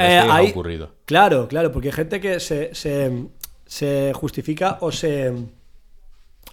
[0.00, 0.94] Eh, ha ocurrido.
[1.04, 3.28] Claro, claro, porque hay gente que se, se
[4.14, 5.32] justifica o se,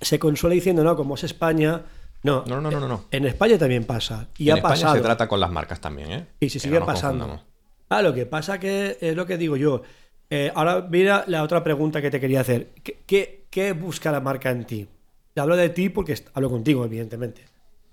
[0.01, 1.83] se consuela diciendo, no, como es España.
[2.23, 3.05] No, no, no, no, no.
[3.11, 4.27] En España también pasa.
[4.37, 4.95] Y en ha España pasado.
[4.95, 6.25] se trata con las marcas también, ¿eh?
[6.39, 7.41] Y si sigue pasando.
[7.89, 9.81] Ah, lo que pasa que es lo que digo yo.
[10.29, 12.69] Eh, ahora mira la otra pregunta que te quería hacer.
[12.83, 14.87] ¿Qué, ¿Qué, busca la marca en ti?
[15.33, 17.45] Te hablo de ti porque hablo contigo, evidentemente.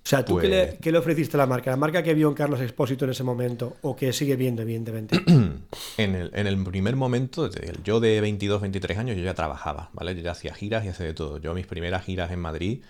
[0.06, 1.68] O sea, ¿tú qué, le, pues qué, ofreciste a la marca?
[1.72, 5.16] ¿La marca que vio en Carlos Expósito en ese momento o que sigue viendo, evidentemente?
[5.96, 7.50] en, el, en el primer momento,
[7.82, 10.14] yo de 22, 23 años, yo ya trabajaba, ¿vale?
[10.14, 11.38] Yo ya hacía giras y hacía de todo.
[11.38, 12.82] Yo mis primeras giras en Madrid,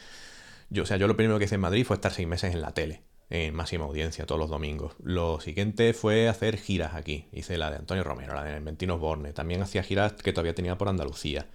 [0.69, 2.61] yo, o sea, yo lo primero que hice en Madrid fue estar seis meses en
[2.61, 3.01] la tele,
[3.31, 4.93] en máxima audiencia, todos los domingos.
[5.03, 7.29] Lo siguiente fue hacer giras aquí.
[7.33, 9.33] Hice la de Antonio Romero, la de Ventinos Borne.
[9.33, 11.47] También hacía giras que todavía tenía por Andalucía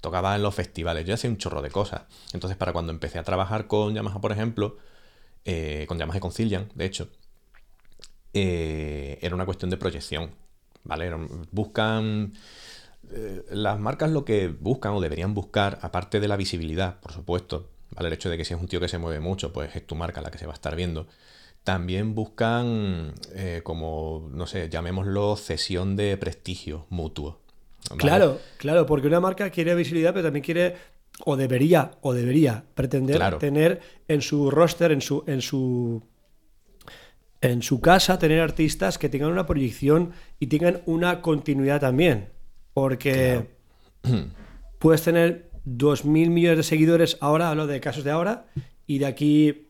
[0.00, 2.02] tocaba en los festivales, yo hacía un chorro de cosas.
[2.32, 4.76] Entonces, para cuando empecé a trabajar con Yamaha, por ejemplo,
[5.50, 7.08] eh, con llamas de Concilian, de hecho,
[8.34, 10.32] eh, era una cuestión de proyección,
[10.84, 11.10] ¿vale?
[11.50, 12.34] buscan...
[13.10, 17.70] Eh, las marcas lo que buscan o deberían buscar, aparte de la visibilidad, por supuesto,
[17.92, 18.08] ¿vale?
[18.08, 19.94] El hecho de que si es un tío que se mueve mucho, pues es tu
[19.94, 21.06] marca la que se va a estar viendo.
[21.64, 23.14] También buscan,
[23.62, 27.40] como, no sé, llamémoslo cesión de prestigio mutuo.
[27.96, 30.76] Claro, claro, porque una marca quiere visibilidad, pero también quiere
[31.24, 36.02] o debería, o debería pretender tener en su roster, en su, en su
[37.40, 42.30] en su casa, tener artistas que tengan una proyección y tengan una continuidad también.
[42.74, 43.46] Porque
[44.78, 48.46] puedes tener 2.000 millones de seguidores ahora, hablo de casos de ahora,
[48.86, 49.68] y de aquí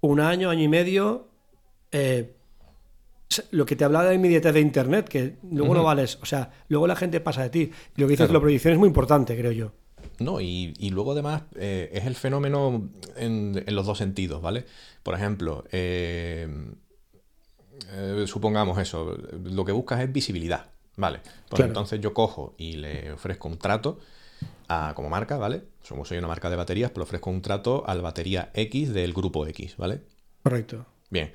[0.00, 1.28] un año, año y medio,
[1.92, 2.34] eh,
[3.50, 6.50] lo que te hablaba de la inmediatez de Internet, que luego no vales, o sea,
[6.68, 7.70] luego la gente pasa de ti.
[7.96, 9.72] Y lo que dices la proyección es muy importante, creo yo.
[10.18, 14.64] No, y, luego además eh, es el fenómeno en, los dos sentidos, ¿vale?
[15.02, 16.48] Por ejemplo, eh,
[17.92, 21.20] eh, supongamos eso, lo que buscas es visibilidad, ¿vale?
[21.48, 23.98] Pues entonces yo cojo y le ofrezco un trato
[24.68, 25.64] a, como marca, ¿vale?
[25.88, 29.12] Como soy una marca de baterías, pues le ofrezco un trato al batería X del
[29.12, 30.02] grupo X, ¿vale?
[30.42, 30.86] Correcto.
[31.10, 31.32] Bien.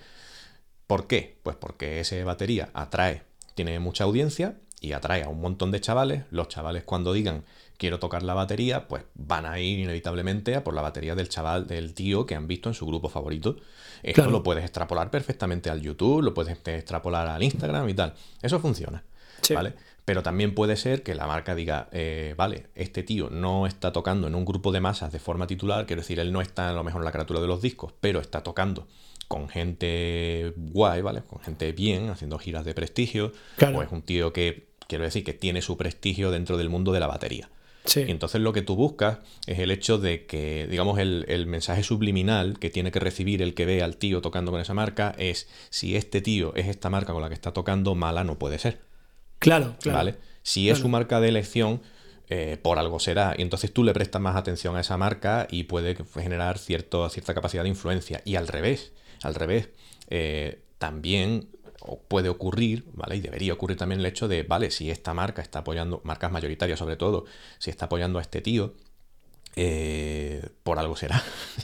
[0.87, 1.39] ¿Por qué?
[1.43, 3.23] Pues porque ese batería atrae,
[3.55, 6.23] tiene mucha audiencia y atrae a un montón de chavales.
[6.31, 7.45] Los chavales cuando digan
[7.81, 11.65] quiero tocar la batería, pues van a ir inevitablemente a por la batería del chaval,
[11.65, 13.55] del tío que han visto en su grupo favorito.
[14.03, 18.13] Esto lo puedes extrapolar perfectamente al YouTube, lo puedes extrapolar al Instagram y tal.
[18.39, 19.03] Eso funciona.
[19.55, 19.73] ¿Vale?
[20.05, 24.27] Pero también puede ser que la marca diga, eh, vale, este tío no está tocando
[24.27, 26.83] en un grupo de masas de forma titular, quiero decir, él no está a lo
[26.83, 28.87] mejor en la carátula de los discos, pero está tocando
[29.27, 31.23] con gente guay, ¿vale?
[31.23, 33.31] Con gente bien, haciendo giras de prestigio.
[33.73, 36.99] O es un tío que, quiero decir, que tiene su prestigio dentro del mundo de
[36.99, 37.49] la batería.
[37.95, 42.59] Y entonces lo que tú buscas es el hecho de que, digamos, el, mensaje subliminal
[42.59, 45.95] que tiene que recibir el que ve al tío tocando con esa marca es si
[45.95, 48.81] este tío es esta marca con la que está tocando, mala no puede ser.
[49.39, 49.97] Claro, claro.
[49.97, 50.15] ¿Vale?
[50.43, 51.81] Si es su marca de elección,
[52.29, 53.35] eh, por algo será.
[53.37, 57.33] Y entonces tú le prestas más atención a esa marca y puede generar cierto, cierta
[57.33, 58.21] capacidad de influencia.
[58.23, 59.69] Y al revés, al revés,
[60.09, 61.49] eh, también
[62.07, 63.17] puede ocurrir, ¿vale?
[63.17, 66.79] Y debería ocurrir también el hecho de, vale, si esta marca está apoyando, marcas mayoritarias
[66.79, 67.25] sobre todo,
[67.59, 68.73] si está apoyando a este tío,
[69.55, 71.23] eh, por algo será.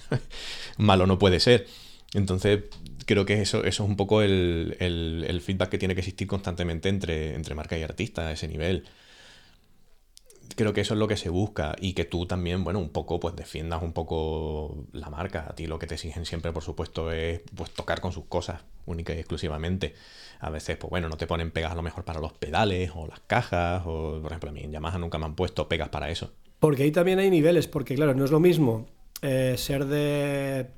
[0.78, 1.68] Malo no puede ser.
[2.14, 2.64] Entonces,
[3.06, 7.36] creo que eso, es un poco el, el, feedback que tiene que existir constantemente entre,
[7.36, 8.86] entre marca y artista a ese nivel
[10.58, 13.20] creo que eso es lo que se busca y que tú también, bueno, un poco
[13.20, 15.46] pues defiendas un poco la marca.
[15.48, 18.62] A ti lo que te exigen siempre, por supuesto, es pues tocar con sus cosas,
[18.86, 19.94] única y exclusivamente.
[20.40, 23.08] A veces, pues bueno, no te ponen pegas a lo mejor para los pedales o
[23.08, 26.10] las cajas, o por ejemplo, a mí en Yamaha nunca me han puesto pegas para
[26.10, 26.34] eso.
[26.60, 28.88] Porque ahí también hay niveles, porque claro, no es lo mismo
[29.22, 30.72] eh, ser de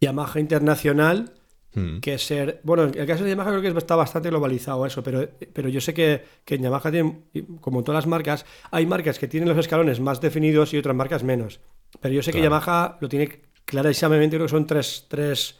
[0.00, 1.32] Yamaha Internacional
[1.74, 1.98] Hmm.
[1.98, 2.60] que ser.
[2.62, 5.80] Bueno, en el caso de Yamaha creo que está bastante globalizado eso, pero, pero yo
[5.80, 7.22] sé que, que en Yamaha tiene,
[7.60, 10.94] como en todas las marcas, hay marcas que tienen los escalones más definidos y otras
[10.94, 11.60] marcas menos.
[12.00, 15.58] Pero yo sé que Yamaha lo tiene clarísimamente, creo que son tres, tres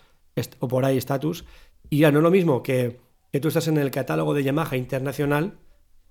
[0.60, 1.44] o por ahí estatus.
[1.90, 3.00] Y ya no es lo mismo que,
[3.32, 5.58] que, tú estás en el catálogo de Yamaha internacional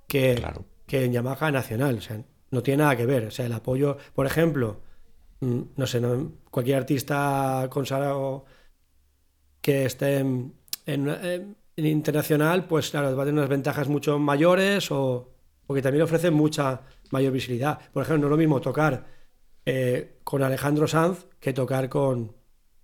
[0.08, 0.42] que,
[0.86, 1.98] que en Yamaha nacional.
[1.98, 3.26] O sea, no tiene nada que ver.
[3.26, 4.82] O sea, el apoyo, por ejemplo,
[5.40, 6.02] mm, no sé,
[6.52, 8.46] cualquier artista consagrado
[9.64, 10.54] que esté en,
[11.78, 15.32] internacional, pues claro, va a tener unas ventajas mucho mayores o
[15.66, 17.80] porque también ofrece mucha mayor visibilidad.
[17.94, 19.06] Por ejemplo, no es lo mismo tocar
[19.66, 22.36] eh, con Alejandro Sanz que tocar con,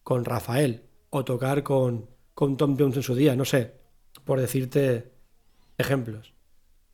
[0.03, 3.73] con Rafael o tocar con, con Tom Jones en su día, no sé,
[4.23, 5.11] por decirte
[5.77, 6.33] ejemplos.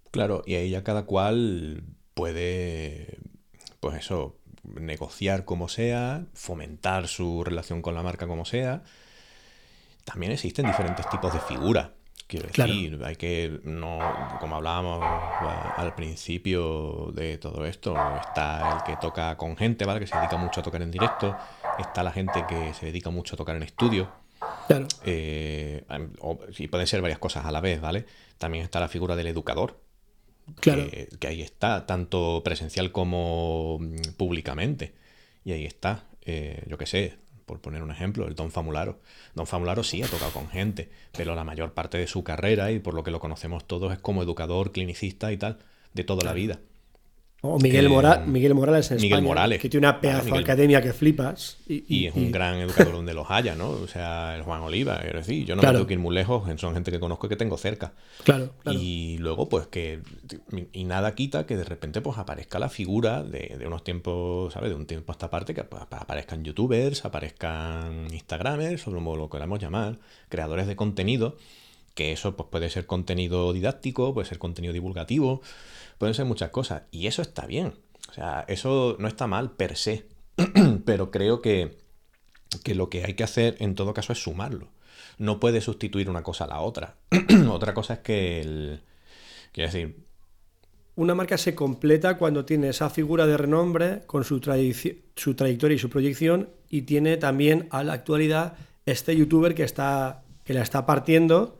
[0.10, 1.84] Claro, y ahí ya cada cual
[2.16, 3.20] puede,
[3.80, 8.82] pues eso, negociar como sea, fomentar su relación con la marca como sea
[10.06, 11.90] también existen diferentes tipos de figuras.
[12.28, 14.00] Quiero decir, hay que, no,
[14.40, 15.04] como hablábamos
[15.78, 20.00] al principio de todo esto, está el que toca con gente, ¿vale?
[20.00, 21.36] Que se dedica mucho a tocar en directo,
[21.78, 24.10] está la gente que se dedica mucho a tocar en estudio.
[24.68, 24.88] Claro.
[25.04, 25.84] Eh,
[26.58, 28.06] y pueden ser varias cosas a la vez, ¿vale?
[28.40, 29.80] También está la figura del educador.
[30.62, 30.90] Claro.
[30.90, 34.96] Que, que ahí está, tanto presencial como mm, públicamente.
[35.44, 39.00] Y ahí está, eh, yo qué sé, por poner un ejemplo, el Don Famularo.
[39.34, 42.80] Don Famularo sí ha tocado con gente, pero la mayor parte de su carrera, y
[42.80, 45.60] por lo que lo conocemos todos, es como educador, clinicista y tal,
[45.94, 46.60] de toda la vida.
[47.48, 47.90] O Miguel,
[48.26, 49.62] Miguel Morales en Miguel Morales.
[49.62, 51.58] que tiene una pedazo de academia que flipas.
[51.68, 53.70] Y, es un gran educador donde los haya, ¿no?
[53.70, 56.74] O sea, el Juan Oliva, es decir, yo no tengo que ir muy lejos, son
[56.74, 57.94] gente que conozco y que tengo cerca.
[58.24, 60.00] Claro, Y luego, pues que.
[60.74, 64.70] Y nada quita que de repente pues aparezca la figura de, unos tiempos, ¿sabes?
[64.70, 69.30] De un tiempo a esta parte, que pues, aparezcan youtubers, aparezcan instagramers, o como lo
[69.30, 71.38] queramos llamar, creadores de contenido,
[71.94, 75.42] que eso pues puede ser contenido didáctico, puede ser contenido divulgativo
[75.98, 76.84] pueden ser muchas cosas.
[76.92, 77.74] Y eso está bien.
[78.10, 80.08] O sea, eso no está mal per se.
[80.86, 81.78] Pero creo que,
[82.64, 84.70] que lo que hay que hacer en todo caso es sumarlo.
[85.18, 86.96] No puede sustituir una cosa a la otra.
[87.50, 88.82] otra cosa es que el.
[89.52, 90.06] Quiero decir.
[90.98, 94.40] Una marca se completa cuando tiene esa figura de renombre con su,
[95.16, 98.56] su trayectoria y su proyección y tiene también a la actualidad
[98.86, 101.60] este youtuber que, está, que la está partiendo,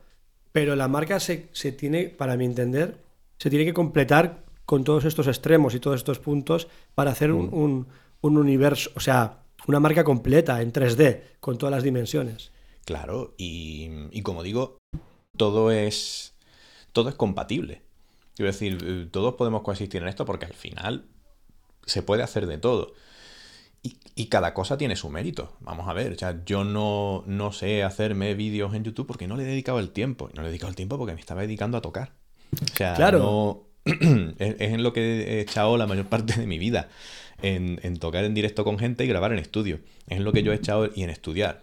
[0.52, 2.96] pero la marca se, se tiene, para mi entender,
[3.38, 7.86] se tiene que completar con todos estos extremos y todos estos puntos para hacer un,
[8.20, 8.26] mm.
[8.26, 12.50] universo, o sea, una marca completa en 3D, con todas las dimensiones.
[12.84, 14.78] Claro, y, como digo,
[15.36, 16.36] todo es,
[16.92, 17.82] todo es compatible.
[18.34, 21.06] Quiero decir, eh, todos podemos coexistir en esto porque al final
[21.84, 22.92] se puede hacer de todo.
[23.82, 25.56] Y, cada cosa tiene su mérito.
[25.60, 29.36] Vamos a ver, o sea, yo no, no sé hacerme vídeos en YouTube porque no
[29.36, 30.30] le he dedicado el tiempo.
[30.34, 32.12] No le he dedicado el tiempo porque me estaba dedicando a tocar.
[32.52, 33.66] O sea, claro.
[33.84, 36.88] es, en lo que he echado la mayor parte de mi vida.
[37.42, 39.80] En, tocar en directo con gente y grabar en estudio.
[40.06, 41.62] Es en lo que yo he echado y en estudiar.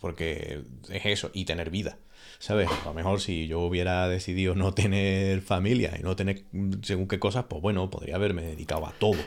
[0.00, 0.60] Porque
[0.90, 1.98] es eso, y tener vida.
[2.38, 2.68] ¿Sabes?
[2.70, 6.44] A lo mejor si yo hubiera decidido no tener familia y no tener
[6.82, 9.18] según qué cosas, pues bueno, podría haberme dedicado a todo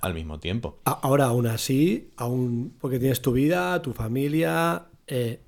[0.00, 0.78] al mismo tiempo.
[0.84, 5.40] Ahora, aún así, aún porque tienes tu vida, tu familia, eh,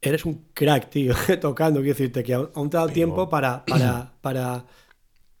[0.00, 1.80] eres un crack, tío, tocando.
[1.80, 4.64] Quiero decirte que aún te ha dado tiempo para, para, para,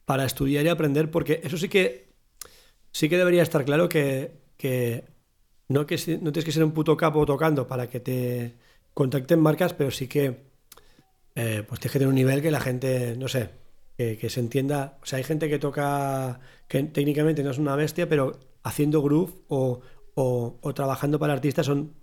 [0.04, 2.14] para, estudiar y aprender, porque eso sí que
[2.92, 5.04] sí que debería estar claro que, que
[5.68, 8.56] no, que no tienes que ser un puto capo tocando para que te
[8.94, 10.46] contacten marcas, pero sí que
[11.34, 13.50] eh, pues tienes que tener un nivel que la gente, no sé,
[13.96, 14.98] que, se entienda.
[15.02, 19.32] O sea, hay gente que toca que técnicamente no es una bestia, pero haciendo groove
[19.48, 19.80] o,
[20.14, 21.94] o, trabajando para artistas son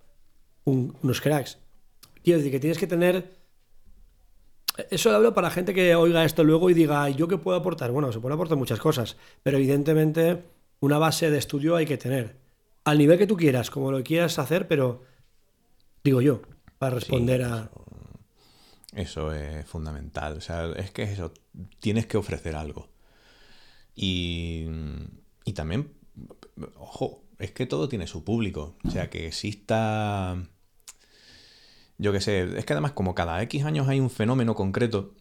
[0.66, 1.60] unos cracks.
[2.24, 3.36] Quiero decir que tienes que tener...
[4.90, 7.92] Eso lo hablo para gente que oiga esto luego y diga, ¿yo qué puedo aportar?
[7.92, 10.42] Bueno, se pueden aportar muchas cosas, pero evidentemente
[10.80, 12.38] una base de estudio hay que tener.
[12.86, 15.04] Al nivel que tú quieras, como lo quieras hacer, pero
[16.04, 16.42] digo yo,
[16.80, 17.70] para responder a...
[18.96, 20.38] Eso es fundamental.
[20.38, 21.34] O sea, es que eso,
[21.80, 22.90] tienes que ofrecer algo.
[23.96, 24.66] Y,
[25.46, 25.94] y también,
[26.78, 28.76] ojo, es que todo tiene su público.
[28.84, 30.38] O sea, que exista...
[31.98, 35.14] Yo qué sé, es que además como cada X años hay un fenómeno concreto,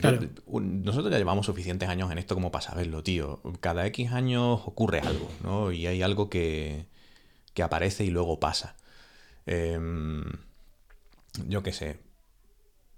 [0.00, 0.20] Claro.
[0.22, 3.40] yo- nosotros ya llevamos suficientes años en esto como para saberlo, tío.
[3.60, 5.72] Cada X años ocurre algo, ¿no?
[5.72, 6.86] Y hay algo que,
[7.54, 8.76] que aparece y luego pasa.
[9.46, 10.22] Em,
[11.48, 11.98] yo qué sé.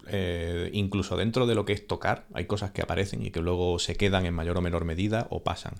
[0.08, 3.78] Eh, incluso dentro de lo que es tocar, hay cosas que aparecen y que luego
[3.78, 5.74] se quedan en mayor o menor medida o pasan.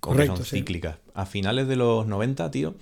[0.00, 0.58] Correcto, son sí.
[0.58, 0.98] cíclicas.
[1.14, 2.74] A finales de los 90, tío.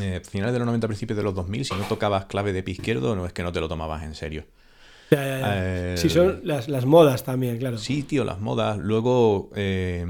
[0.00, 2.72] Eh, finales de los 90, principios de los 2000, si no tocabas clave de pie
[2.74, 4.44] izquierdo, no es que no te lo tomabas en serio.
[5.10, 5.52] Ya, ya, ya.
[5.56, 7.76] Eh, Sí, son las, las modas también, claro.
[7.78, 8.78] Sí, tío, las modas.
[8.78, 10.02] Luego, eh,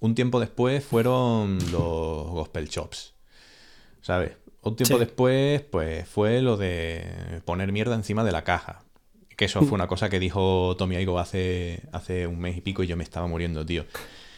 [0.00, 3.14] un tiempo después fueron los gospel chops.
[4.00, 4.32] ¿Sabes?
[4.62, 5.00] Un tiempo Sí.
[5.04, 8.82] después, pues fue lo de poner mierda encima de la caja.
[9.36, 12.82] Que eso fue una cosa que dijo Tommy Aigo hace, hace un mes y pico
[12.82, 13.86] y yo me estaba muriendo, tío.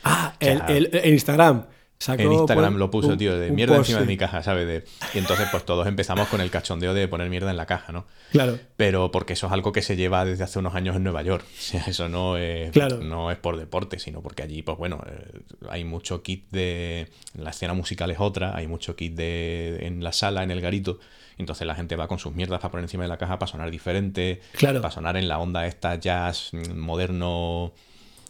[0.04, 1.66] Ah, sea, el, el- Instagram.
[2.02, 4.42] Sacó, en Instagram pues, lo puso, un- tío, de mierda post, encima de mi caja,
[4.42, 4.66] ¿sabes?
[4.66, 4.84] De-
[5.14, 8.06] y entonces, pues todos empezamos con el cachondeo de poner mierda en la caja, ¿no?
[8.32, 8.58] Claro.
[8.76, 11.44] Pero porque eso es algo que se lleva desde hace unos años en Nueva York.
[11.58, 12.98] O sea, eso no es, Claro.
[12.98, 17.08] no es por deporte, sino porque allí, pues bueno, eh, hay mucho kit de.
[17.38, 20.98] La escena musical es otra, hay mucho kit de en la sala, en el garito.
[21.38, 23.70] Entonces la gente va con sus mierdas para poner encima de la caja para sonar
[23.70, 24.80] diferente, Claro.
[24.82, 27.72] para sonar en la onda esta jazz mm, moderno.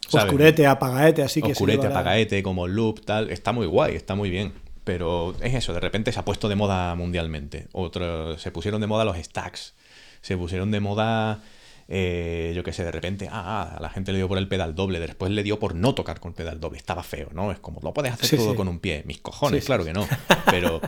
[0.09, 0.25] ¿Sabes?
[0.25, 3.29] Oscurete, apagaete, así que Oscurete, la- apagaete, como loop, tal.
[3.29, 4.53] Está muy guay, está muy bien.
[4.83, 7.67] Pero es eso, de repente se ha puesto de moda mundialmente.
[7.71, 9.73] Otro, se pusieron de moda los stacks.
[10.21, 11.39] Se pusieron de moda,
[11.87, 14.47] eh, yo qué sé, de repente, ah, ah, a la gente le dio por el
[14.49, 14.99] pedal doble.
[14.99, 16.77] Después le dio por no tocar con pedal doble.
[16.79, 17.51] Estaba feo, ¿no?
[17.51, 18.55] Es como, lo puedes hacer Sí, todo sí.
[18.57, 19.03] con un pie.
[19.05, 20.05] Mis cojones, Sí, claro que no.
[20.51, 20.81] Pero, o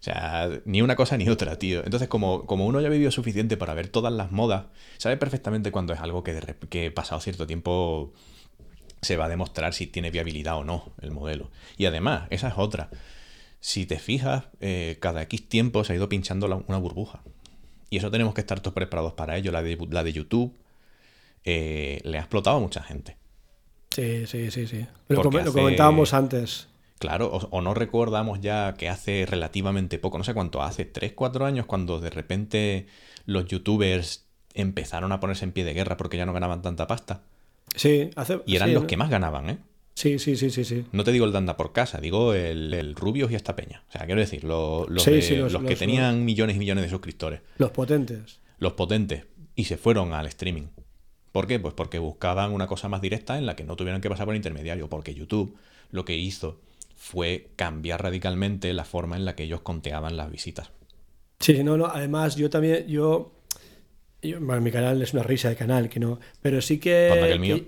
[0.00, 1.82] sea, ni una cosa ni otra, tío.
[1.84, 4.64] Entonces, como, como uno ya ha vivido suficiente para ver todas las modas,
[4.96, 8.12] sabe perfectamente cuando es algo que, de que pasado cierto tiempo
[9.06, 11.50] se va a demostrar si tiene viabilidad o no el modelo.
[11.78, 12.90] Y además, esa es otra.
[13.60, 17.22] Si te fijas, eh, cada X tiempo se ha ido pinchando la- una burbuja.
[17.90, 19.52] Y eso tenemos que estar todos preparados para ello.
[19.52, 20.54] La de, la de YouTube
[21.44, 23.16] eh, le ha explotado a mucha gente.
[23.90, 24.86] Sí, sí, sí, sí.
[25.08, 26.68] Lo, lo comentábamos antes.
[26.98, 31.12] Claro, o, o no recordamos ya que hace relativamente poco, no sé cuánto, hace 3,
[31.12, 32.86] 4 años, cuando de repente
[33.26, 37.22] los youtubers empezaron a ponerse en pie de guerra porque ya no ganaban tanta pasta.
[37.74, 38.40] Sí, hace.
[38.46, 38.86] Y eran sí, los ¿no?
[38.86, 39.58] que más ganaban, ¿eh?
[39.94, 40.84] Sí, sí, sí, sí, sí.
[40.92, 43.82] No te digo el de anda por casa, digo el, el Rubios y esta peña.
[43.88, 46.58] O sea, quiero decir, lo- los, Sí, de- sí, los- los que tenían millones y
[46.58, 48.40] millones de suscriptores, Los potentes.
[48.58, 49.24] los potentes,
[49.54, 50.64] y se fueron al streaming.
[51.32, 51.58] ¿Por qué?
[51.58, 54.36] Pues porque buscaban una cosa más directa en la que no tuvieran que pasar por
[54.36, 55.56] intermediario, porque YouTube
[55.90, 56.60] lo que hizo
[56.94, 60.70] fue cambiar radicalmente la forma en la que ellos conteaban las visitas.
[61.40, 61.86] Sí, sí, no, no.
[61.86, 63.32] Además, yo también, yo,
[64.28, 67.32] yo- bueno, mi canal es una risa de canal, que no, pero sí que, que
[67.32, 67.58] el mío.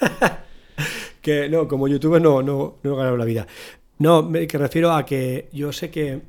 [1.20, 3.46] que no, como youtuber no, no, no he ganado la vida.
[3.98, 6.20] No, me que refiero a que yo sé que,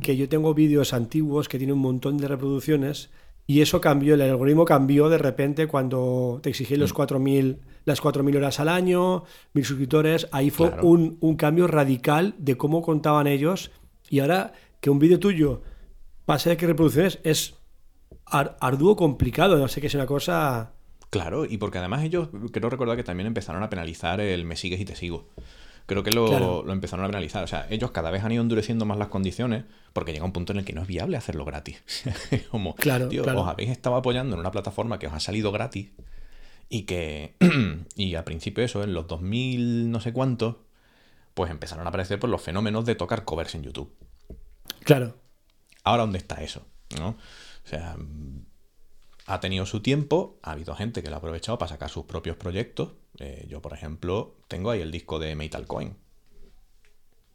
[0.00, 3.10] que yo tengo vídeos antiguos que tienen un montón de reproducciones
[3.46, 6.80] y eso cambió, el algoritmo cambió de repente cuando te exigí Mm.
[6.80, 9.24] los 4.000, las 4.000 horas al año,
[9.54, 10.86] 1.000 suscriptores, ahí fue Claro.
[10.88, 13.70] un, un cambio radical de cómo contaban ellos
[14.08, 15.62] y ahora que un vídeo tuyo
[16.24, 17.54] pase de que reproducciones es
[18.26, 20.72] ar- arduo complicado, no sé que es una cosa...
[21.10, 24.80] Claro, y porque además ellos, creo recordar que también empezaron a penalizar el me sigues
[24.80, 25.28] y te sigo.
[25.86, 26.62] Creo que lo, Claro.
[26.66, 27.44] lo empezaron a penalizar.
[27.44, 30.52] O sea, ellos cada vez han ido endureciendo más las condiciones porque llega un punto
[30.52, 31.80] en el que no es viable hacerlo gratis.
[32.50, 33.42] Como, Claro, tío, claro.
[33.42, 35.90] os habéis estado apoyando en una plataforma que os ha salido gratis
[36.68, 37.36] y que,
[37.94, 40.56] y al principio eso, en los 2000 no sé cuántos,
[41.34, 43.94] pues empezaron a aparecer por los fenómenos de tocar covers en YouTube.
[44.82, 45.14] Claro,
[45.84, 46.66] Ahora, ¿dónde está eso?
[46.98, 47.16] ¿No?
[47.66, 48.44] O sea, mm,
[49.26, 52.36] ha tenido su tiempo, ha habido gente que lo ha aprovechado para sacar sus propios
[52.36, 52.92] proyectos.
[53.18, 55.94] Eh, yo, por ejemplo, tengo ahí el disco de Metal Coin.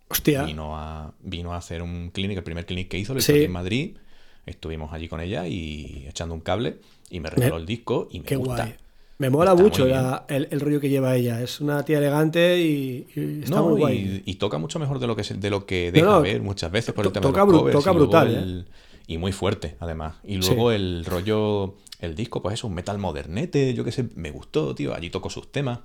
[0.09, 3.27] hostia, Vino a, vino a hacer un clinic, el primer clinic que hizo, lo hizo
[3.31, 3.37] Sí.
[3.39, 3.97] aquí en Madrid.
[4.45, 8.19] Estuvimos allí con ella y echando un cable y me regaló Me- el disco y
[8.19, 8.65] me qué gusta.
[8.65, 8.75] guay.
[9.19, 11.41] Me mola Está mucho la- el, el rollo que lleva ella.
[11.41, 14.23] Es una tía elegante y, y está No, muy guay.
[14.25, 16.71] y, y toca mucho mejor de lo que de lo que deja no, ver muchas
[16.71, 18.71] veces por el tema toca de los covers toca brutal, ¿eh?
[19.07, 23.73] Y muy fuerte además y luego el rollo el disco pues es un metal modernete
[23.73, 25.79] yo qué sé me gustó tío allí tocó sus temas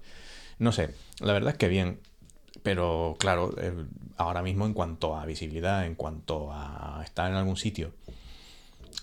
[0.58, 2.00] no sé la verdad es que bien
[2.62, 3.72] pero claro eh,
[4.16, 7.92] ahora mismo en cuanto a visibilidad en cuanto a estar en algún sitio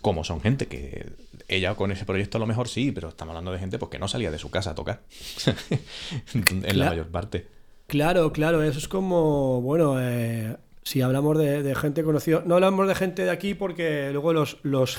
[0.01, 1.13] como son gente que
[1.47, 3.99] ella con ese proyecto a lo mejor sí, pero estamos hablando de gente pues, que
[3.99, 5.01] no salía de su casa a tocar.
[6.33, 7.47] en la mayor parte.
[7.87, 12.87] Claro, claro, eso es como, bueno, eh, si hablamos de, de gente conocida, no hablamos
[12.87, 14.97] de gente de aquí porque luego los, los,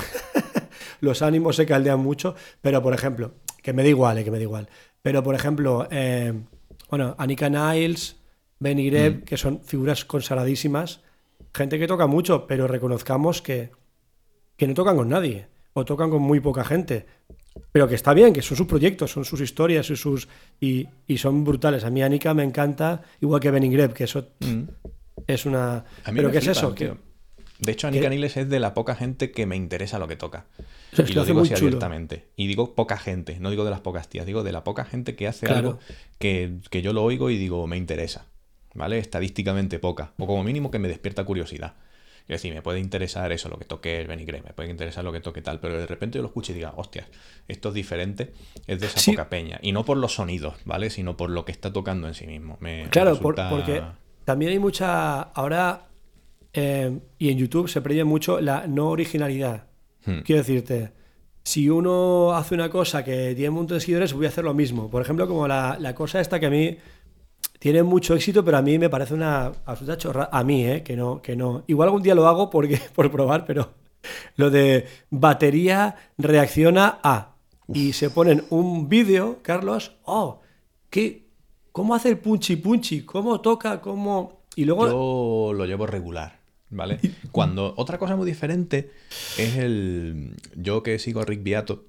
[1.01, 3.32] los ánimos se caldean mucho, pero por ejemplo,
[3.62, 4.68] que me da igual, eh, que me da igual.
[5.03, 6.32] Pero por ejemplo, eh,
[6.91, 8.16] bueno, Anika Niles,
[8.59, 9.22] Benny Greb, Mm.
[9.24, 11.01] que son figuras consagradísimas,
[11.53, 13.70] gente que toca mucho, pero reconozcamos que,
[14.57, 17.07] que no tocan con nadie, o tocan con muy poca gente.
[17.70, 20.28] Pero que está bien, que son sus proyectos, son sus historias y sus.
[20.61, 21.85] y, y son brutales.
[21.85, 24.62] A mí Anika me encanta, igual que Benny Greb, que eso Mm.
[25.27, 25.85] Es una.
[26.05, 26.72] A mí pero ¿qué es eso?
[26.75, 26.99] tío.
[27.61, 30.47] De hecho, Anika Niles es de la poca gente que me interesa lo que toca.
[30.93, 31.68] O sea, es y lo digo así chulo.
[31.68, 32.27] abiertamente.
[32.37, 35.14] Y digo poca gente, no digo de las pocas tías, digo de la poca gente
[35.14, 35.68] que hace Claro.
[35.68, 35.79] algo
[36.18, 38.27] que, que yo lo oigo y digo, me interesa.
[38.75, 38.99] ¿Vale?
[38.99, 40.12] Estadísticamente poca.
[40.18, 41.75] O como mínimo que me despierta curiosidad.
[42.22, 45.05] Es decir, me puede interesar eso, lo que toque el Benny Grey, me puede interesar
[45.05, 47.07] lo que toque tal, pero de repente yo lo escucho y diga, hostias,
[47.49, 48.33] esto es diferente,
[48.66, 49.11] es de esa Sí.
[49.12, 49.59] poca peña.
[49.62, 50.89] Y no por los sonidos, ¿vale?
[50.91, 52.57] Sino por lo que está tocando en sí mismo.
[52.61, 53.83] Me, me Claro, por- porque
[54.25, 55.22] también hay mucha.
[55.22, 55.89] Ahora.
[56.53, 59.66] eh, y en YouTube se premia mucho la no originalidad.
[60.07, 60.20] Hmm.
[60.20, 60.93] Quiero decirte,
[61.43, 64.55] si uno hace una cosa que tiene un montón de seguidores, voy a hacer lo
[64.55, 64.89] mismo.
[64.91, 66.79] Por ejemplo, como la, la cosa esta que a mí
[67.59, 70.29] tiene mucho éxito, pero a mí me parece una absoluta chorra.
[70.33, 70.83] A mí, ¿eh?
[70.83, 71.64] Que no, que no.
[71.66, 73.72] Igual algún día lo hago porque, por probar, pero
[74.37, 77.37] lo de batería reacciona a.
[77.72, 80.41] Y se ponen un vídeo, Carlos, oh,
[80.91, 81.24] ¿qué?
[81.75, 83.03] ¿Cómo hace el punchi punchi?
[83.03, 83.81] ¿Cómo toca?
[83.81, 84.45] ¿Cómo...?
[84.55, 84.87] Y luego...
[84.87, 86.39] Yo lo llevo regular,
[86.70, 87.01] ¿vale?
[87.33, 88.93] Cuando otra cosa muy diferente
[89.37, 91.85] es el yo que sigo a Rick Beato,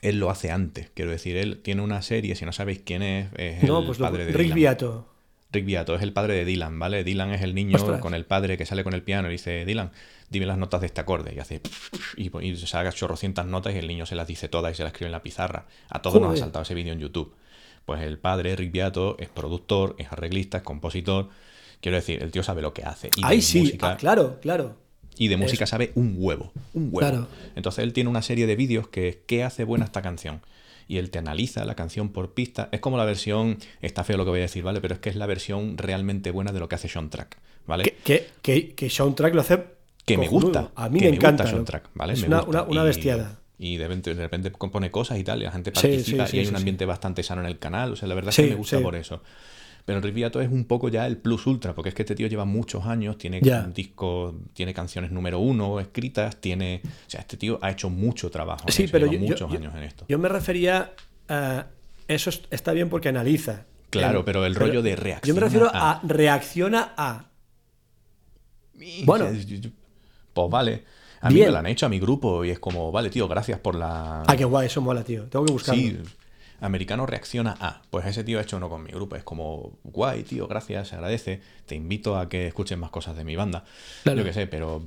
[0.00, 3.28] él lo hace antes, quiero decir, él tiene una serie, si no sabéis quién es,
[3.36, 4.56] es no, el pues lo, padre de Rick Dylan.
[4.58, 5.08] Beato.
[5.52, 7.04] Rick Beato es el padre de Dylan, ¿vale?
[7.04, 8.00] Dylan es el niño Ostras.
[8.00, 9.92] con el padre que sale con el piano y dice, Dylan,
[10.30, 11.34] dime las notas de este acorde.
[11.36, 11.60] Y hace...
[12.16, 14.82] Y, y se haga chorrocientas notas y el niño se las dice todas y se
[14.82, 15.66] las escribe en la pizarra.
[15.90, 17.34] A todos nos ha saltado ese vídeo en YouTube.
[17.84, 21.28] Pues el padre, Rick Beato, es productor, es arreglista, es compositor.
[21.80, 23.08] Quiero decir, el tío sabe lo que hace.
[23.16, 24.76] Y Ahí sí, música, ah, claro, claro.
[25.18, 26.52] y de música sabe un huevo.
[26.74, 26.98] Un huevo.
[27.00, 27.28] Claro.
[27.56, 30.40] Entonces él tiene una serie de vídeos que es ¿qué hace buena esta canción?
[30.88, 32.68] Y él te analiza la canción por pista.
[32.72, 34.80] Es como la versión, está feo lo que voy a decir, ¿vale?
[34.80, 37.84] Pero es que es la versión realmente buena de lo que hace Sean Track, ¿vale?
[37.84, 39.64] Que, que, que, que Soundtrack lo hace
[40.04, 40.70] que me gusta.
[40.74, 41.44] A mí que me encanta.
[41.44, 41.50] gusta ¿no?
[41.58, 42.12] Soundtrack, ¿vale?
[42.14, 42.62] Es Me una, gusta.
[42.62, 43.40] una, una bestiada.
[43.58, 46.36] Y de repente, de repente compone cosas y tal, y la gente participa sí, sí,
[46.36, 47.92] y hay un ambiente bastante sano en el canal.
[47.92, 49.22] O sea, la verdad es que me gusta por eso.
[49.84, 52.28] Pero Rick Beato es un poco ya el plus ultra, porque es que este tío
[52.28, 53.62] lleva muchos años, tiene Ya.
[53.66, 56.82] un disco, tiene canciones número uno escritas, tiene.
[56.84, 58.64] O sea, este tío ha hecho mucho trabajo.
[58.68, 60.04] en Sí, eso, pero lleva yo, yo- muchos yo- años en esto.
[60.08, 60.92] yo me refería
[61.28, 61.66] a...
[62.08, 63.64] Eso es- está bien porque analiza.
[63.90, 67.26] Claro, Eh, pero el rollo de Yo reacciona me refiero a- a reacciona a.
[68.80, 69.26] Y- Bueno.
[70.32, 70.84] Pues vale.
[71.22, 73.58] A mí me lo han hecho a mi grupo y es como, vale, tío, gracias
[73.60, 74.22] por la.
[74.26, 75.24] Ah, qué guay, eso mola, tío.
[75.24, 75.80] Tengo que buscarlo.
[75.80, 75.98] Sí,
[76.60, 77.82] americano reacciona a.
[77.90, 79.16] Pues ese tío ha hecho uno con mi grupo.
[79.16, 81.40] Es como, guay, tío, gracias, se agradece.
[81.66, 83.64] Te invito a que escuchen más cosas de mi banda.
[84.02, 84.18] Claro.
[84.18, 84.82] Yo qué sé, pero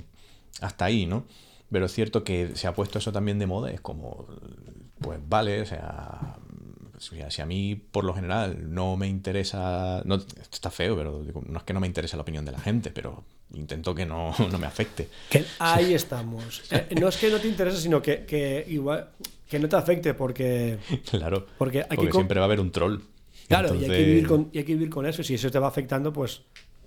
[0.60, 1.24] hasta ahí, ¿no?
[1.70, 3.70] Pero es cierto que se ha puesto eso también de moda.
[3.70, 4.26] Es como,
[5.00, 6.36] pues vale, o sea.
[6.98, 10.00] Si a- mí, por lo general, no me interesa.
[10.06, 12.58] No, está feo, pero digo, no es que no me interese la opinión de la
[12.58, 13.22] gente, pero
[13.54, 15.08] intento que no, no me afecte.
[15.30, 16.62] Que ahí estamos.
[16.70, 19.10] Eh, no es que no te interese, sino que, que igual
[19.48, 20.78] que no te afecte porque
[21.10, 21.46] Claro.
[21.58, 22.98] Porque hay que porque siempre va a haber un troll.
[23.48, 25.22] claro, y hay que vivir con y hay que vivir con eso.
[25.22, 26.42] Si eso te va afectando, pues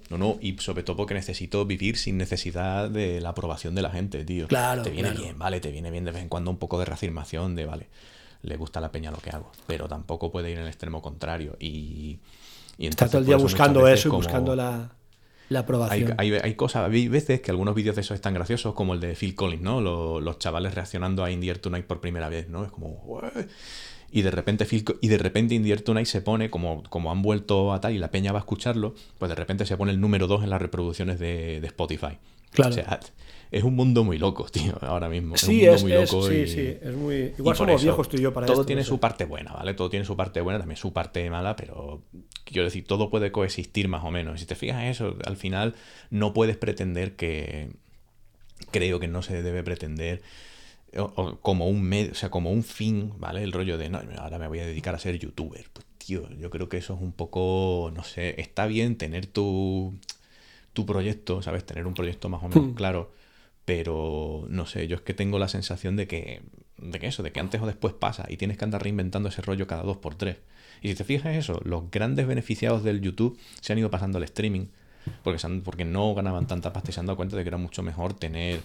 [0.10, 3.92] No, no, y sobre todo porque necesito vivir sin necesidad de la aprobación de la
[3.92, 4.48] gente, tío.
[4.48, 5.24] Claro, Te viene claro.
[5.24, 7.88] bien, vale, te viene bien de vez en cuando un poco de reafirmación de, vale,
[8.42, 11.56] le gusta la peña lo que hago, pero tampoco puede ir en el extremo contrario.
[11.60, 12.20] Y,
[12.78, 14.92] y está todo el día buscando eso y como- buscando la,
[15.50, 16.16] la Hay, aprobación.
[16.18, 19.16] hay, hay cosas, hay veces que algunos vídeos de esos están graciosos, como el de
[19.16, 19.82] Phil Collins, ¿no?
[19.82, 22.64] Los, los chavales reaccionando a In the Air Tonight por primera vez, ¿no?
[22.64, 23.02] Es como...
[23.06, 23.30] "Ué".
[24.12, 27.12] Y de repente Phil y de repente In the Air Tonight se pone, como, como
[27.12, 29.92] han vuelto a tal y la peña va a escucharlo, pues de repente se pone
[29.92, 32.18] el número 2 en las reproducciones de, de Spotify.
[32.52, 32.72] Claro.
[32.72, 33.00] O sea,
[33.52, 35.36] es un mundo muy loco, tío, ahora mismo.
[35.36, 37.76] sí, es un mundo es, muy es- loco sí, y- sí, es muy igual somos
[37.82, 38.90] eso, viejos tú y yo para todo esto, tiene no sé.
[38.90, 39.74] su parte buena, ¿vale?
[39.74, 42.02] Todo tiene su parte buena, también su parte mala, pero
[42.46, 44.36] quiero decir, todo puede coexistir más o menos.
[44.38, 45.76] Y si te fijas en eso, al final
[46.10, 47.70] no puedes pretender que.
[48.72, 50.22] Creo que no se debe pretender
[50.98, 53.44] o- o como un medio, o sea, como un fin, ¿vale?
[53.44, 55.66] El rollo de, no, ahora me voy a dedicar a ser youtuber.
[55.74, 59.96] Pues, tío, yo creo que eso es un poco, no sé, está bien tener tu,
[60.74, 61.66] tu proyecto, ¿sabes?
[61.66, 62.76] Tener un proyecto más o menos Hmm.
[62.76, 63.12] claro,
[63.70, 66.42] pero no sé, yo es que tengo la sensación de que,
[66.80, 69.44] de que eso, de que antes o después pasa y tienes que andar reinventando ese
[69.44, 70.38] rollo cada dos por tres.
[70.82, 74.24] Y si te fijas eso, los grandes beneficiados del YouTube se han ido pasando al
[74.24, 74.70] streaming
[75.24, 77.84] porque, porque no ganaban tanta pasta y se han dado cuenta de que era mucho
[77.84, 78.62] mejor tener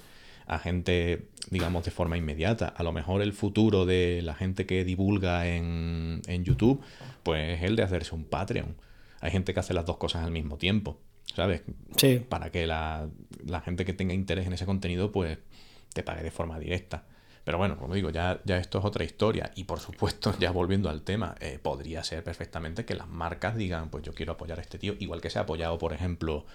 [0.46, 2.68] a gente, digamos, de forma inmediata.
[2.68, 6.80] A lo mejor el futuro de la gente que divulga en, en YouTube,
[7.22, 8.74] pues es el de hacerse un Patreon.
[9.20, 10.98] Hay gente que hace las dos cosas al mismo tiempo,
[11.34, 11.62] ¿sabes?
[11.96, 12.20] Sí.
[12.28, 13.08] Para que la,
[13.44, 15.38] la gente que tenga interés en ese contenido, pues
[15.92, 17.04] te pague de forma directa.
[17.44, 19.52] Pero bueno, como digo, ya, ya esto es otra historia.
[19.54, 23.90] Y por supuesto, ya volviendo al tema, eh, podría ser perfectamente que las marcas digan,
[23.90, 26.46] pues yo quiero apoyar a este tío, igual que se ha apoyado, por ejemplo,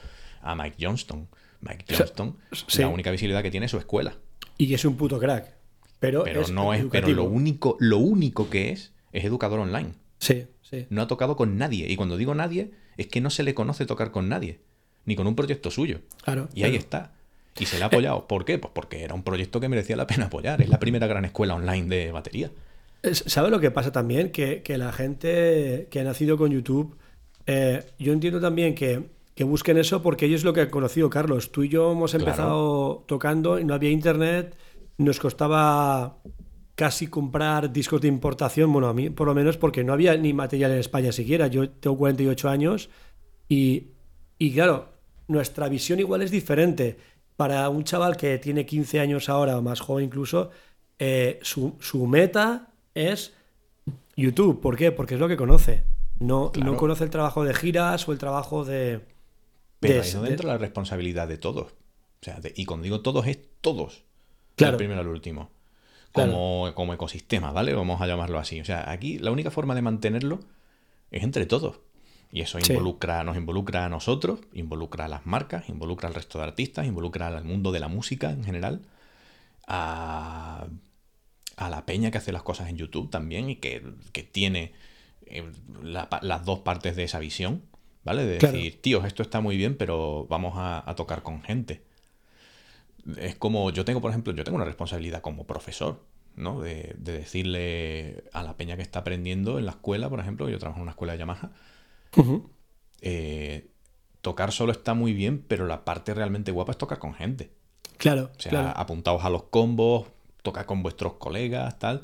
[0.41, 1.27] a Mike Johnston.
[1.61, 2.37] Mike Johnston,
[2.77, 4.15] la única visibilidad que tiene es su escuela.
[4.57, 5.53] Y es un puto crack.
[5.99, 9.91] Pero, pero no es, pero lo único, lo único que es, es educador online.
[10.17, 10.87] Sí, sí.
[10.89, 11.91] No ha tocado con nadie.
[11.91, 14.61] Y cuando digo nadie, es que no se le conoce tocar con nadie.
[15.09, 16.01] Ni con un proyecto suyo.
[16.23, 16.49] Claro.
[16.53, 17.13] Y ahí está.
[17.59, 18.27] Y se le ha apoyado.
[18.27, 18.59] ¿Por qué?
[18.59, 20.61] Pues porque era un proyecto que merecía la pena apoyar.
[20.61, 22.51] Es la primera gran escuela online de batería.
[23.11, 24.31] ¿Sabe lo que pasa también?
[24.31, 26.95] Que, la gente que ha nacido con YouTube,
[27.47, 29.09] eh, yo entiendo también que,
[29.45, 31.51] busquen eso porque ellos es lo que han conocido, Carlos.
[31.51, 34.55] Tú y yo hemos empezado tocando y no había internet,
[34.99, 36.17] nos costaba
[36.75, 40.33] casi comprar discos de importación, bueno, a mí por lo menos porque no había ni
[40.33, 41.47] material en España siquiera.
[41.47, 42.89] Yo tengo 48 años
[43.49, 43.87] y,
[44.37, 44.98] y claro,
[45.29, 46.97] nuestra visión igual es diferente
[47.37, 50.49] para un chaval que tiene 15 años ahora o más joven incluso,
[50.97, 53.33] eh, su, meta es
[54.17, 54.59] YouTube.
[54.59, 54.91] ¿Por qué?
[54.91, 55.85] Porque es lo que conoce.
[56.19, 59.05] No, no conoce el trabajo de giras o el trabajo de...
[59.79, 61.67] Pero ahí no dentro la responsabilidad de todos.
[61.67, 64.03] O sea, y cuando digo todos es todos.
[64.57, 64.73] Claro.
[64.73, 65.49] Del primero al último.
[66.11, 67.73] Como, como ecosistema, ¿vale?
[67.73, 68.59] Vamos a llamarlo así.
[68.59, 70.41] O sea, aquí la única forma de mantenerlo
[71.11, 71.79] es entre todos.
[72.31, 76.43] Y eso involucra, nos involucra a nosotros, involucra a las marcas, involucra al resto de
[76.43, 78.81] artistas, involucra al mundo de la música en general,
[79.67, 80.67] a,
[81.57, 83.81] la peña que hace las cosas en YouTube también y que,
[84.31, 84.73] tiene
[85.25, 85.43] eh,
[85.81, 87.63] las dos partes de esa visión,
[88.03, 88.25] ¿vale?
[88.25, 91.81] De decir, tíos, esto está muy bien, pero vamos a, tocar con gente.
[93.17, 96.03] Es como, yo tengo, por ejemplo, yo tengo una responsabilidad como profesor,
[96.35, 96.61] ¿no?
[96.61, 100.59] De, de decirle a la peña que está aprendiendo en la escuela, por ejemplo, yo
[100.59, 101.51] trabajo en una escuela de Yamaha,
[103.01, 103.69] eh,
[104.21, 107.51] tocar solo está muy bien, pero la parte realmente guapa es tocar con gente.
[107.97, 108.31] Claro.
[108.37, 110.07] O sea, apuntaos a los combos,
[110.41, 112.01] tocar con vuestros colegas, tal.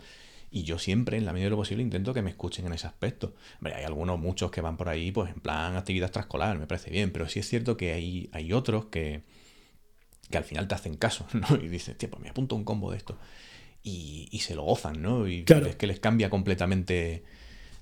[0.51, 2.87] Y yo siempre, en la medida de lo posible, intento que me escuchen en ese
[2.87, 3.33] aspecto.
[3.61, 7.11] hay algunos, muchos que van por ahí, pues en plan actividad trascolar, me parece bien,
[7.11, 9.23] pero sí es cierto que hay, hay otros que,
[10.29, 11.55] que al final te hacen caso, ¿no?
[11.57, 13.17] Y dices, tío, pues me apunto un combo de esto.
[13.83, 15.27] Y, se lo gozan, ¿no?
[15.27, 17.23] Y es que les cambia completamente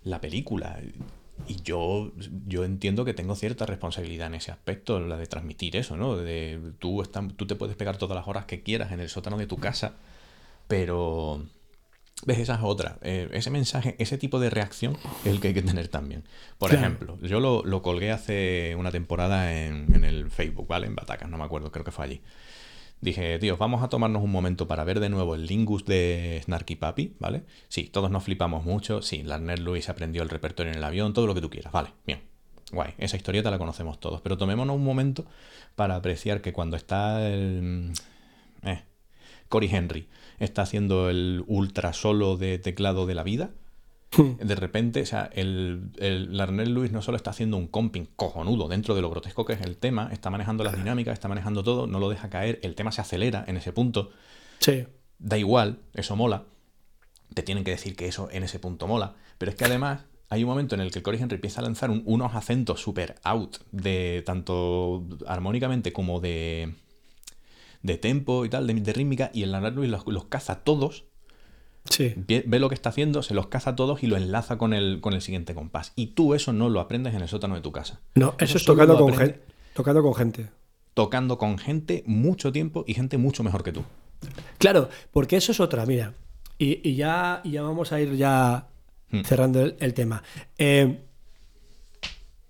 [0.03, 0.81] la película.
[1.47, 2.11] Y yo,
[2.47, 6.15] yo entiendo que tengo cierta responsabilidad en ese aspecto, la de transmitir eso, ¿no?
[6.15, 7.03] De tú,
[7.35, 9.93] tú te puedes pegar todas las horas que quieras en el sótano de tu casa,
[10.67, 11.45] pero...
[12.25, 12.39] ¿Ves?
[12.39, 12.99] Esa es otra.
[13.01, 16.23] Eh, ese mensaje, ese tipo de reacción es el que hay que tener también.
[16.57, 20.87] Por ejemplo, yo lo, lo, colgué hace una temporada en, en, el Facebook, ¿vale?
[20.87, 22.21] En Batacas, no me acuerdo, creo que fue allí.
[23.03, 26.77] Dije, tío, vamos a tomarnos un momento para ver de nuevo el Lingus de Snarky
[26.77, 27.43] Papi, ¿vale?
[27.67, 29.01] Sí, todos nos flipamos mucho.
[29.01, 31.89] Sí, Larner Lewis aprendió el repertorio en el avión, todo lo que tú quieras, vale,
[32.07, 32.21] bien.
[32.71, 34.21] Guay, esa historieta la conocemos todos.
[34.21, 35.25] Pero tomémonos un momento
[35.75, 37.91] para apreciar que cuando está el.
[38.61, 38.83] Eh,
[39.49, 40.07] Cory Henry
[40.39, 43.49] está haciendo el ultra solo de teclado de la vida.
[44.39, 48.67] de repente, o sea, el, el Larnell Lewis no solo está haciendo un comping cojonudo
[48.67, 51.87] dentro de lo grotesco que es el tema, está manejando las dinámicas, está manejando todo,
[51.87, 54.11] no lo deja caer, el tema se acelera en ese punto.
[54.59, 54.85] Sí.
[55.19, 56.43] Da igual, eso mola.
[57.33, 59.15] Te tienen que decir que eso en ese punto mola.
[59.37, 61.63] Pero es que además hay un momento en el que el Corey Henry empieza a
[61.63, 66.73] lanzar unos acentos super out, de tanto armónicamente como de,
[67.81, 71.05] de tempo y tal, de, rítmica, y el Larnell Lewis los, los caza todos
[71.97, 75.13] Ve, lo que está haciendo, se los caza todos y lo enlaza con el, con
[75.13, 75.93] el siguiente compás.
[75.95, 78.01] Y tú eso no lo aprendes en el sótano de tu casa.
[78.15, 79.41] No, eso, es tocando con, gente,
[79.73, 80.49] tocando con gente.
[80.93, 83.83] Tocando con gente mucho tiempo y gente mucho mejor que tú.
[84.57, 86.13] Claro, porque eso es otra, mira.
[86.57, 88.67] Y, ya, ya vamos a ir ya
[89.09, 89.21] hmm.
[89.21, 90.23] cerrando el, tema.
[90.57, 91.01] Eh,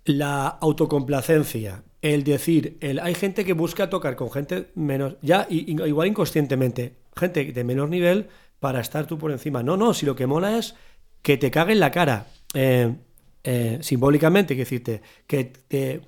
[0.04, 6.08] la autocomplacencia, el decir, el, hay gente que busca tocar con gente menos, ya igual
[6.08, 8.28] inconscientemente, gente de menor nivel
[8.64, 9.62] para estar tú por encima.
[9.62, 10.74] No, no, si lo que mola es
[11.20, 12.96] que te cague en la cara, eh,
[13.42, 16.00] eh, simbólicamente, que decirte, que te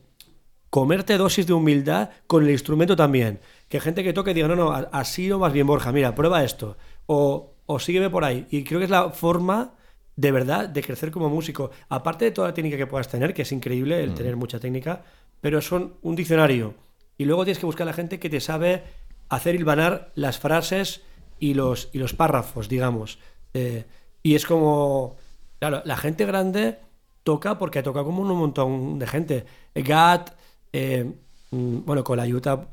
[0.70, 3.40] comerte dosis de humildad con el instrumento también.
[3.68, 6.78] Que gente que toque diga, no, no, así o más bien, Borja, mira, prueba esto.
[7.04, 8.46] O, o sígueme por ahí.
[8.50, 9.74] Y creo que es la forma
[10.16, 11.72] de verdad de crecer como músico.
[11.90, 14.14] Aparte de toda la técnica que puedas tener, que es increíble el mm.
[14.14, 15.04] tener mucha técnica,
[15.42, 16.72] pero son un diccionario.
[17.18, 18.82] Y luego tienes que buscar a la gente que te sabe
[19.28, 21.02] hacer hilvanar las frases
[21.38, 23.18] y los, y los párrafos, digamos.
[23.54, 23.84] Eh,
[24.22, 25.16] y es como,
[25.58, 26.78] claro, la gente grande
[27.22, 29.46] toca porque toca como un montón de gente.
[29.74, 30.30] Gat,
[30.72, 31.12] eh,
[31.50, 32.68] mm, bueno, con la ayuda,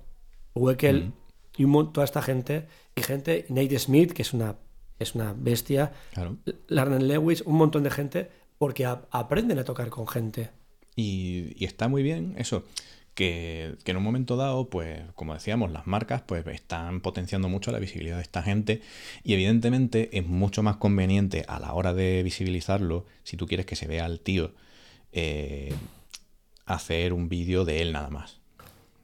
[0.56, 1.12] Weckel
[1.58, 2.68] y un, toda esta gente.
[2.96, 4.56] Y gente, Nate Smith, que es una,
[5.00, 5.92] es una bestia.
[6.14, 6.38] Claro.
[6.68, 10.52] Lewis, un montón de gente, porque aprenden a tocar con gente.
[10.96, 12.64] Y, y está muy bien eso
[13.14, 17.80] que, en un momento dado, pues, como decíamos, las marcas pues están potenciando mucho la
[17.80, 18.82] visibilidad de esta gente
[19.24, 23.76] y evidentemente es mucho más conveniente a la hora de visibilizarlo, si tú quieres que
[23.76, 24.54] se vea al tío,
[25.12, 25.74] eh,
[26.66, 28.40] hacer un vídeo de él nada más.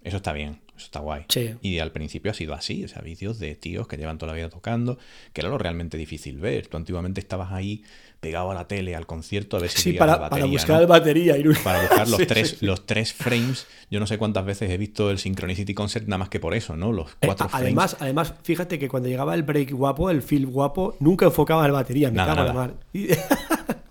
[0.03, 1.25] Eso está bien, eso está guay.
[1.61, 4.37] Y al principio ha sido así, o sea, vídeos de tíos que llevan toda la
[4.37, 4.97] vida tocando,
[5.33, 6.67] que era lo realmente difícil ver.
[6.67, 7.83] Tú antiguamente estabas ahí
[8.19, 10.87] pegado a la tele, al concierto, a ver si sí, para, la batería, para buscar
[10.87, 11.35] batería.
[11.63, 13.67] Para buscar los, tres, los tres frames.
[13.89, 16.75] Yo no sé cuántas veces he visto el Synchronicity Concert nada más que por eso,
[16.75, 16.91] ¿no?
[16.91, 17.65] Los eh, cuatro frames.
[17.65, 21.73] Además, además, fíjate que cuando llegaba el break guapo, el feel guapo, nunca enfocaba la
[21.73, 22.09] batería.
[22.09, 22.73] Me nada, cago nada.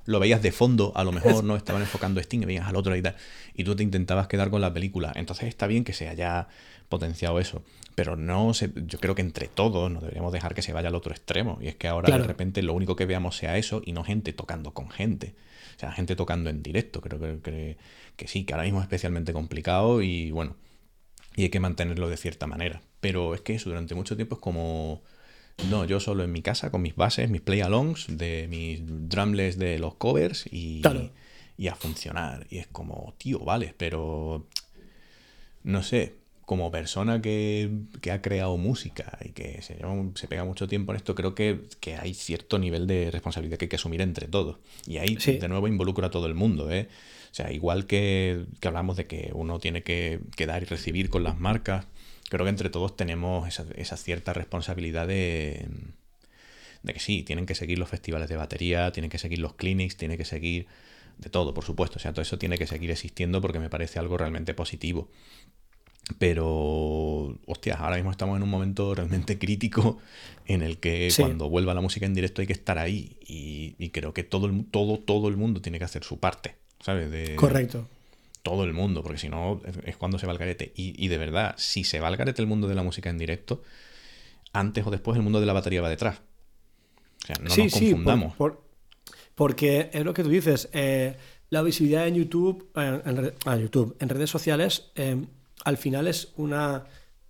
[0.09, 2.97] Lo veías de fondo, a lo mejor no estaban enfocando Sting y veías al otro
[2.97, 3.15] y tal.
[3.53, 5.13] Y tú te intentabas quedar con la película.
[5.15, 6.49] Entonces está bien que se haya
[6.89, 7.63] potenciado eso.
[7.95, 11.13] Pero no yo creo que entre todos no deberíamos dejar que se vaya al otro
[11.13, 11.59] extremo.
[11.61, 14.33] Y es que ahora de repente lo único que veamos sea eso y no gente
[14.33, 15.35] tocando con gente.
[15.77, 17.03] O sea, gente tocando en directo.
[17.03, 17.77] Creo que,
[18.17, 20.57] que, sí, que ahora mismo es especialmente complicado y bueno,
[21.37, 22.81] y hay que mantenerlo de cierta manera.
[23.01, 25.03] Pero es que eso durante mucho tiempo es como...
[25.71, 29.79] No, yo solo en mi casa con mis bases, mis play-alongs, de mis drumless de
[29.79, 30.83] los covers y,
[31.57, 32.47] y a funcionar.
[32.49, 34.47] Y es como, tío, vale, pero
[35.65, 36.15] no sé,
[36.49, 37.71] como persona que,
[38.11, 39.77] ha creado música y que se,
[40.15, 41.61] se, pega mucho tiempo en esto, creo que,
[42.01, 44.57] hay cierto nivel de responsabilidad que hay que asumir entre todos.
[44.87, 46.71] Y ahí, de nuevo, involucra a todo el mundo.
[46.71, 46.89] ¿eh?
[47.31, 51.39] O sea, igual que, hablamos de que uno tiene que, dar y recibir con las
[51.39, 51.85] marcas,
[52.29, 55.67] creo que entre todos tenemos esa, cierta responsabilidad de,
[56.83, 59.97] de que sí, tienen que seguir los festivales de batería, tienen que seguir los clinics,
[59.97, 60.67] tienen que seguir
[61.19, 61.99] de todo, por supuesto.
[61.99, 65.09] O sea, todo eso tiene que seguir existiendo porque me parece algo realmente positivo.
[66.19, 69.99] Pero, hostias, ahora mismo estamos en un momento realmente crítico
[70.47, 73.19] en el que cuando vuelva la música en directo hay que estar ahí.
[73.27, 77.11] Y, creo que todo el, todo, todo el mundo tiene que hacer su parte, ¿sabes?
[77.11, 77.89] De, Correcto.
[78.49, 80.73] Todo el mundo, porque si no es cuando se va el garete.
[80.75, 83.63] Y, de verdad, si se va el garete el mundo de la música en directo,
[84.53, 86.23] antes o después el mundo de la batería va detrás.
[87.23, 88.35] O sea, no nos confundamos.
[89.35, 90.71] porque es lo que tú dices.
[90.73, 91.15] Eh,
[91.51, 95.17] la visibilidad en YouTube, en, ah, YouTube, en redes sociales, eh,
[95.65, 96.85] al final es una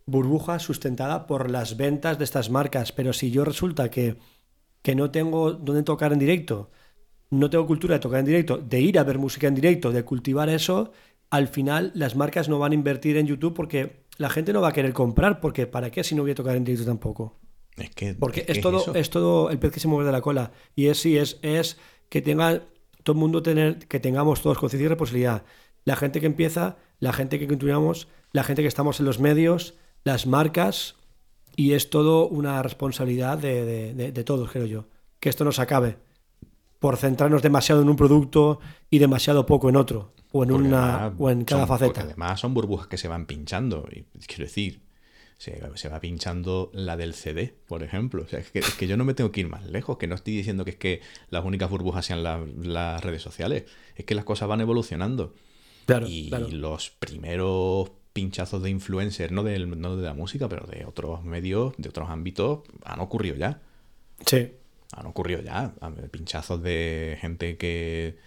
[0.06, 4.16] burbuja sustentada por las ventas de estas marcas, pero si yo resulta que,
[4.82, 6.70] que no tengo dónde tocar en directo,
[7.30, 10.04] no tengo cultura de tocar en directo, de ir a ver música en directo, de
[10.04, 10.92] cultivar eso,
[11.30, 14.68] al final las marcas no van a invertir en YouTube porque la gente no va
[14.68, 17.38] a querer comprar, porque ¿para qué si no voy a tocar en directo tampoco?
[17.76, 20.50] Es que, porque es, todo, es, todo el pez que se mueve de la cola.
[20.74, 22.64] Y es sí, es, es que tenga
[23.04, 25.44] todo el mundo tener, que tengamos todos conciencia y responsabilidad.
[25.84, 29.74] La gente que empieza, la gente que continuamos, la gente que estamos en los medios,
[30.02, 30.96] las marcas,
[31.54, 34.88] y es todo una responsabilidad de, todos, creo yo.
[35.20, 35.98] Que esto no se acabe
[36.78, 38.60] por centrarnos demasiado en un producto
[38.90, 42.02] y demasiado poco en otro, o en, una, o en cada faceta.
[42.02, 44.80] Además son burbujas que se van pinchando, y quiero decir,
[45.38, 48.24] se, va pinchando la del CD, por ejemplo.
[48.24, 50.36] O sea, es que, yo no me tengo que ir más lejos, que no estoy
[50.36, 51.00] diciendo que es que
[51.30, 53.64] las únicas burbujas sean las redes sociales,
[53.96, 55.34] es que las cosas van evolucionando.
[56.06, 61.24] y los primeros pinchazos de influencers, no, del, no de la música, pero de otros
[61.24, 63.62] medios, de otros ámbitos, han ocurrido ya.
[64.26, 64.50] Sí.
[64.92, 65.72] Han ocurrido ya.
[66.10, 68.18] Pinchazos de gente que.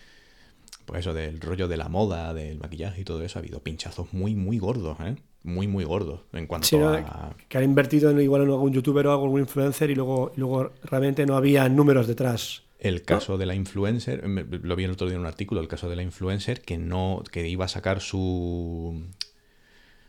[0.86, 3.40] Pues eso, del rollo de la moda, del maquillaje y todo eso.
[3.40, 5.16] Ha habido pinchazos muy, muy gordos, ¿eh?
[5.44, 6.22] Muy, muy gordos.
[6.34, 7.36] En cuanto a.
[7.48, 11.26] Que han invertido en, igual en algún youtuber o algún influencer y luego, luego realmente
[11.26, 12.64] no había números detrás.
[12.82, 15.88] El caso de la influencer, lo vi el otro día en un artículo, el caso
[15.88, 19.06] de la influencer que no, que iba a sacar su,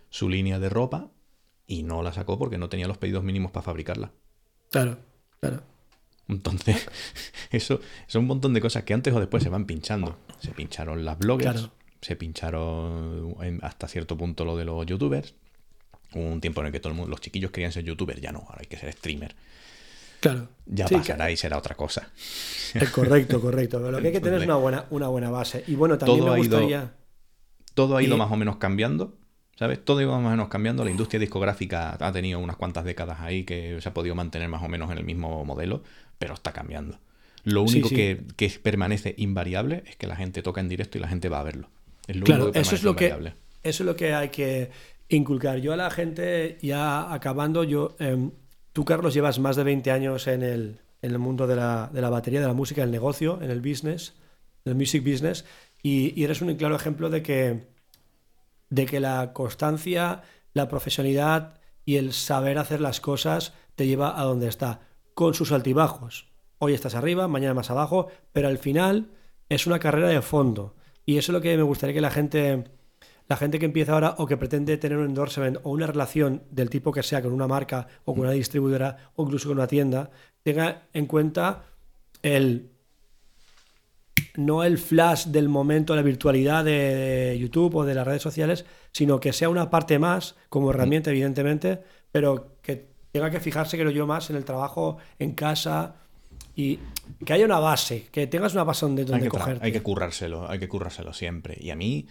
[0.08, 1.10] su línea de ropa
[1.66, 4.12] y no la sacó porque no tenía los pedidos mínimos para fabricarla.
[4.70, 4.96] Claro,
[5.38, 5.62] claro.
[6.32, 6.88] Entonces,
[7.50, 10.18] eso es un montón de cosas que antes o después se van pinchando.
[10.40, 11.70] Se pincharon las bloggers,
[12.00, 15.34] se pincharon hasta cierto punto lo de los youtubers.
[16.14, 18.32] Hubo un tiempo en el que todo el mundo, los chiquillos querían ser youtubers, ya
[18.32, 19.34] no, ahora hay que ser streamer.
[20.20, 20.48] Claro.
[20.66, 22.08] Ya pasará y será otra cosa.
[22.94, 23.80] Correcto, correcto.
[23.90, 25.64] lo que hay que tener es una buena, una buena base.
[25.66, 26.92] Y bueno, también me gustaría.
[27.74, 29.16] todo ha ido más o menos cambiando.
[29.58, 29.84] ¿Sabes?
[29.84, 30.84] Todo iba más o menos cambiando.
[30.84, 34.62] La industria discográfica ha tenido unas cuantas décadas ahí que se ha podido mantener más
[34.62, 35.82] o menos en el mismo modelo,
[36.22, 37.00] pero está cambiando.
[37.42, 41.28] Lo único Que, permanece invariable es que la gente toca en directo y la gente
[41.28, 41.68] va a verlo.
[42.06, 43.06] Es lo claro, eso es lo que
[43.64, 44.70] eso es lo que hay que
[45.08, 45.58] inculcar.
[45.58, 48.30] Yo a la gente, ya acabando, yo, em,
[48.72, 52.00] tú Carlos llevas más de 20 años en el, en el mundo de la, de
[52.00, 54.14] la, batería, de la música, el negocio, en el business,
[54.64, 55.44] en el music business,
[55.82, 57.72] y, y eres un claro ejemplo de que
[58.70, 60.22] de que la constancia,
[60.54, 64.80] la profesionalidad y el saber hacer las cosas te lleva a donde está,
[65.14, 66.28] con sus altibajos.
[66.58, 69.10] Hoy estás arriba, mañana más abajo, pero al final
[69.48, 70.74] es una carrera de fondo.
[71.04, 72.64] Y eso es lo que me gustaría que la gente
[73.28, 76.68] la gente que empieza ahora o que pretende tener un endorsement o una relación del
[76.68, 80.10] tipo que sea con una marca o con una distribuidora o incluso con una tienda,
[80.42, 81.64] tenga en cuenta
[82.22, 82.68] el
[84.36, 89.20] no el flash del momento, la virtualidad de YouTube o de las redes sociales, sino
[89.20, 92.51] que sea una parte más como herramienta, evidentemente, pero
[93.12, 95.94] tenga que fijarse, creo yo, más en el trabajo en casa
[96.56, 96.78] y
[97.24, 99.64] que haya una base, que tengas una base donde, donde hay que, cogerte.
[99.64, 101.56] Hay que currárselo, hay que currárselo siempre.
[101.60, 102.06] Y a mí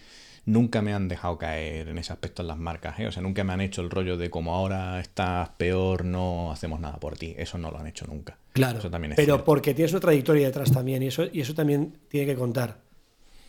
[0.46, 3.08] nunca me han dejado caer en ese aspecto en las marcas, ¿eh?
[3.08, 6.80] O sea, nunca me han hecho el rollo de como ahora estás peor, no hacemos
[6.80, 7.36] nada por ti.
[7.38, 8.38] Eso no lo han hecho nunca.
[8.54, 8.80] Claro.
[8.80, 9.46] Eso también es pero cierto.
[9.46, 12.80] porque tienes una trayectoria detrás también y eso, y eso también tiene que contar.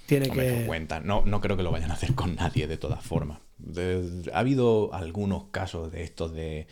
[0.06, 0.66] Tiene Hombre, que...
[0.66, 1.00] cuenta.
[1.00, 3.38] No, no creo que lo vayan a hacer con nadie de todas formas.
[3.56, 6.66] De- ha habido algunos casos de estos de...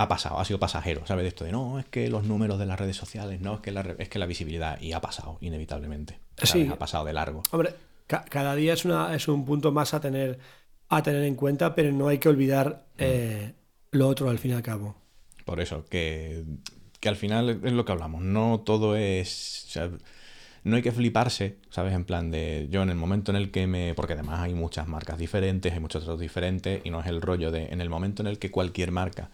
[0.00, 1.24] Ha pasado, ha sido pasajero, ¿sabes?
[1.24, 3.72] De esto de no, es que los números de las redes sociales, no, es que
[3.72, 4.80] la, es que la visibilidad.
[4.80, 6.20] Y ha pasado, inevitablemente.
[6.36, 6.50] ¿sabes?
[6.50, 6.68] Sí.
[6.72, 7.42] Ha pasado de largo.
[7.50, 7.74] Hombre,
[8.06, 10.38] ca- cada día es, una, es un punto más a tener,
[10.88, 13.54] a tener en cuenta, pero no hay que olvidar eh,
[13.90, 14.94] lo otro al fin y al cabo.
[15.44, 16.44] Por eso, que,
[17.00, 18.22] que al final es lo que hablamos.
[18.22, 19.64] No todo es.
[19.66, 19.90] o sea,
[20.62, 21.92] no hay que fliparse, ¿sabes?
[21.92, 22.68] En plan de.
[22.70, 23.94] Yo en el momento en el que me.
[23.94, 27.50] Porque además hay muchas marcas diferentes, hay muchos tratos diferentes, y no es el rollo
[27.50, 27.66] de.
[27.66, 29.30] En el momento en el que cualquier marca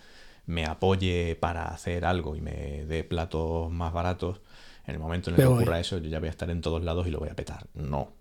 [0.47, 4.41] me apoye para hacer algo y me dé platos más baratos,
[4.87, 6.83] en el momento en el que ocurra eso, yo ya voy a estar en todos
[6.85, 7.67] lados y lo voy a petar.
[7.75, 8.13] No.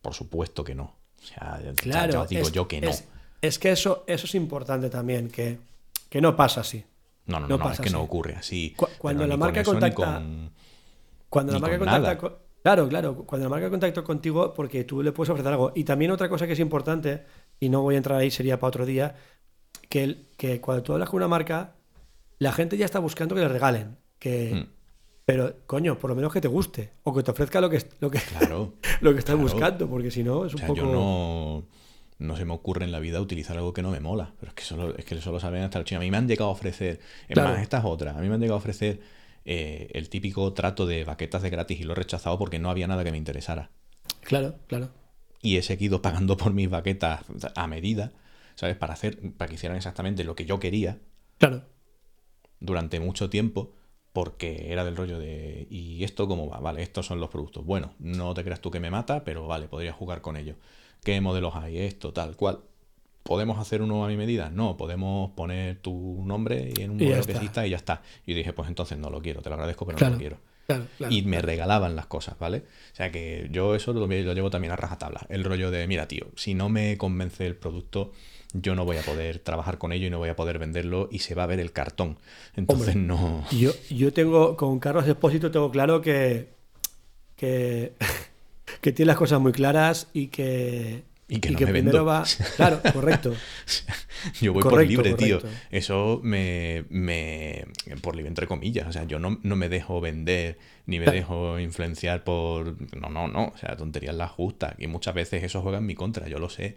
[0.00, 0.96] Por supuesto que no.
[1.20, 2.88] O sea, Claro, ya os digo es, yo que no.
[2.88, 3.06] Es,
[3.42, 5.58] es que eso, eso es importante también, que,
[6.08, 6.84] que no pasa así.
[7.26, 8.72] no, no, no no, es pasa que no ocurre así.
[8.76, 10.50] Cu- cuando la marca con eso, ni contacta- con-
[11.28, 15.02] Cuando la marca con contacta con- Claro, claro, cuando la marca contacta contigo porque tú
[15.02, 15.72] le puedes ofrecer algo.
[15.74, 17.24] Y también otra cosa que es importante,
[17.60, 19.14] y no voy a entrar ahí, sería para otro día,
[19.92, 21.74] que, el- que cuando tú hablas con una marca,
[22.38, 23.98] la gente ya está buscando que le regalen.
[24.18, 24.66] Que, Mm.
[25.24, 26.94] Pero, coño, por lo menos que te guste.
[27.04, 28.74] O que te ofrezca lo que, lo que, Claro.
[29.02, 29.48] lo que estás claro.
[29.50, 30.80] buscando, porque si no es O un sea, poco...
[30.80, 31.64] yo no,
[32.18, 34.32] no se me ocurre en la vida utilizar algo que no me mola.
[34.40, 36.00] Pero es que solo, es que solo saben hasta los chinos.
[36.00, 37.50] A mí me han llegado a ofrecer, es Claro.
[37.50, 38.12] más, esta es otra.
[38.18, 39.00] A mí me han llegado a ofrecer
[39.44, 42.86] eh, el típico trato de baquetas de gratis y lo he rechazado porque no había
[42.88, 43.70] nada que me interesara.
[44.22, 44.88] Claro, claro.
[45.40, 47.20] Y he seguido pagando por mis baquetas
[47.54, 48.12] a medida,
[48.54, 48.76] ¿sabes?
[48.76, 50.98] Para hacer, para que hicieran exactamente lo que yo quería
[51.38, 51.64] Claro.
[52.60, 53.72] durante mucho tiempo
[54.12, 56.60] porque era del rollo de ¿y esto cómo va?
[56.60, 57.64] Vale, estos son los productos.
[57.64, 60.56] Bueno, no te creas tú que me mata, pero vale, podría jugar con ello.
[61.02, 61.78] ¿Qué modelos hay?
[61.78, 62.60] Esto, tal, cual.
[63.22, 64.50] ¿Podemos hacer uno a mi medida?
[64.50, 67.38] No, podemos poner tu nombre en un Y ya modelo que está.
[67.42, 68.02] exista y ya está.
[68.26, 70.38] Y dije, pues entonces no lo quiero, te lo agradezco, pero no lo quiero.
[70.66, 71.12] Claro, claro.
[71.14, 72.58] Y me regalaban las cosas, ¿vale?
[72.92, 75.24] O sea que yo eso lo, lo llevo también a rajatabla.
[75.28, 78.12] El rollo de, mira, tío, si no me convence el producto,
[78.52, 81.20] yo no voy a poder trabajar con ello y no voy a poder venderlo y
[81.20, 82.18] se va a ver el cartón.
[82.54, 83.02] Entonces Hombre.
[83.06, 83.44] no...
[83.50, 86.48] Yo, yo tengo, con Carlos Espósito tengo claro que,
[87.36, 87.92] que,
[88.80, 92.04] que tiene las cosas muy claras y que, Y que no me primero vendo.
[92.04, 92.24] va...
[92.56, 93.34] Claro, correcto.
[94.40, 95.40] Yo voy por Correcto, libre, tío.
[95.70, 97.66] Eso me, me.
[98.02, 98.86] Por libre, entre comillas.
[98.86, 102.76] O sea, yo no, no me dejo vender ni me dejo influenciar por.
[102.96, 103.46] No, no, no.
[103.46, 104.74] O sea, tonterías las justas.
[104.78, 106.76] Y muchas veces eso juega en mi contra, yo lo sé.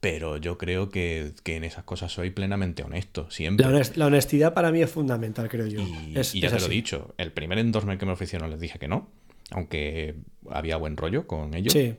[0.00, 3.30] Pero yo creo que, que en esas cosas soy plenamente honesto.
[3.30, 3.66] Siempre.
[3.66, 5.80] La, honest- la honestidad para mí es fundamental, creo yo.
[5.82, 7.14] Y, Es- y ya es te lo he dicho.
[7.18, 9.10] El primer endorsement que me ofrecieron les dije que no.
[9.50, 10.14] Aunque
[10.48, 11.72] había buen rollo con ellos.
[11.74, 11.96] Sí,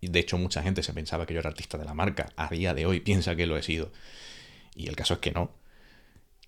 [0.00, 2.28] Y de hecho, mucha gente se pensaba que yo era artista de la marca.
[2.36, 3.90] A día de hoy piensa que lo he sido.
[4.76, 5.50] Y el caso es que no.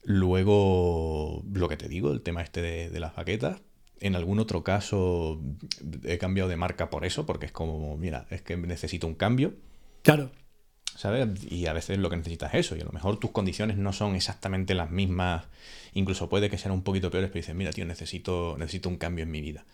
[0.05, 3.61] Luego, lo que te digo, el tema este de, de las baquetas.
[4.01, 5.41] En algún otro caso
[6.05, 9.55] he cambiado de marca por eso, porque es como, mira, es que necesito un cambio,
[10.03, 10.33] claro.
[10.97, 11.29] ¿Sabes?
[11.51, 13.93] Y a veces lo que necesitas es eso, y a lo mejor tus condiciones no
[13.93, 15.45] son exactamente las mismas,
[15.95, 19.23] incluso puede que sean un poquito peores, pero dices, mira, tío, necesito, necesito un cambio
[19.25, 19.65] en mi vida.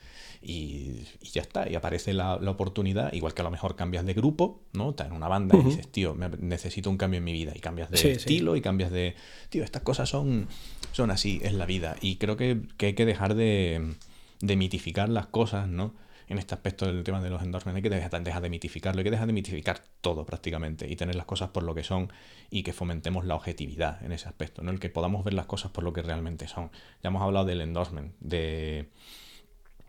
[0.41, 4.07] Y, y ya está, y aparece la, la oportunidad, igual que a lo mejor cambias
[4.07, 4.91] de grupo, ¿no?
[4.91, 7.59] Estás en una banda y dices, tío, me- necesito un cambio en mi vida, y
[7.59, 8.17] cambias de Sí, sí.
[8.19, 9.17] estilo, y cambias de...
[9.51, 10.47] Tío, estas cosas son,
[10.93, 13.95] son así, es la vida, y creo que, que hay que dejar de,
[14.41, 15.93] de mitificar las cosas, ¿no?
[16.29, 19.05] En este aspecto del tema de los endorsements, hay que dejar, dejar de mitificarlo, hay
[19.05, 22.13] que dejar de mitificar todo prácticamente, y tener las cosas por lo que son,
[22.51, 24.71] y que fomentemos la objetividad en ese aspecto, ¿no?
[24.71, 26.71] El que podamos ver las cosas por lo que realmente son.
[27.03, 28.91] Ya hemos hablado del endorsement, de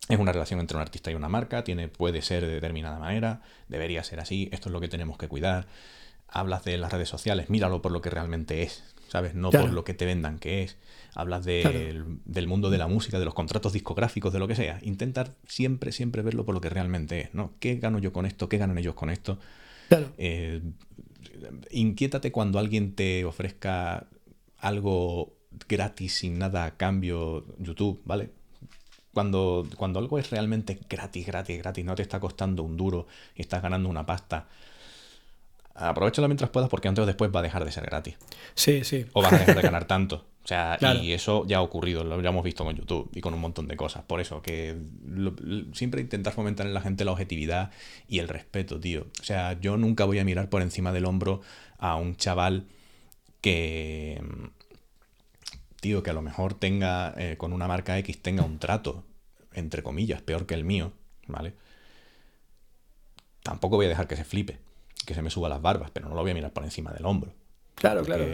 [0.09, 3.41] es una relación entre un artista y una marca, tiene, puede ser de determinada manera,
[3.67, 5.67] debería ser así, esto es lo que tenemos que cuidar.
[6.27, 9.35] Hablas de las redes sociales, míralo por lo que realmente es, ¿sabes?
[9.35, 9.65] No Claro.
[9.67, 10.77] por lo que te vendan que es.
[11.15, 12.05] Hablas de- Claro.
[12.25, 14.79] del mundo de la música, de los contratos discográficos, de lo que sea.
[14.83, 17.53] Intentar siempre, siempre verlo por lo que realmente es, ¿no?
[17.59, 18.47] ¿Qué gano yo con esto?
[18.49, 19.39] ¿Qué ganan ellos con esto?
[19.89, 20.11] Claro.
[20.17, 20.61] Eh,
[21.71, 24.07] inquiétate cuando alguien te ofrezca
[24.57, 25.33] algo
[25.67, 28.29] gratis sin nada a cambio, YouTube, ¿vale?
[29.13, 33.41] Cuando, cuando algo es realmente gratis, gratis, gratis, no te está costando un duro y
[33.41, 34.47] estás ganando una pasta,
[35.73, 38.15] aprovechalo mientras puedas porque antes o después va a dejar de ser gratis.
[38.53, 39.05] Sí, sí.
[39.13, 40.25] O vas a dejar de ganar tanto.
[40.49, 43.35] O sea, y eso ya ha ocurrido, lo ya hemos visto con YouTube y con
[43.35, 44.01] un montón de cosas.
[44.01, 44.75] Por eso, que
[45.73, 47.69] siempre intentar fomentar en la gente la objetividad
[48.07, 49.05] y el respeto, tío.
[49.21, 51.41] O sea, yo nunca voy a mirar por encima del hombro
[51.77, 52.65] a un chaval
[53.41, 54.23] que,
[55.81, 59.03] tío, que a lo mejor tenga, eh, con una marca X, tenga un trato,
[59.53, 60.93] entre comillas, peor que el mío,
[61.27, 61.53] ¿vale?
[63.43, 64.57] Tampoco voy a dejar que se flipe,
[65.05, 67.05] que se me suba las barbas, pero no lo voy a mirar por encima del
[67.05, 67.35] hombro.
[67.75, 68.25] Claro, claro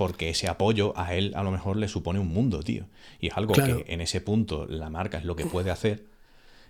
[0.00, 2.86] porque ese apoyo a él a lo mejor le supone un mundo, tío.
[3.20, 6.06] Y es algo que en ese punto la marca es lo que puede hacer,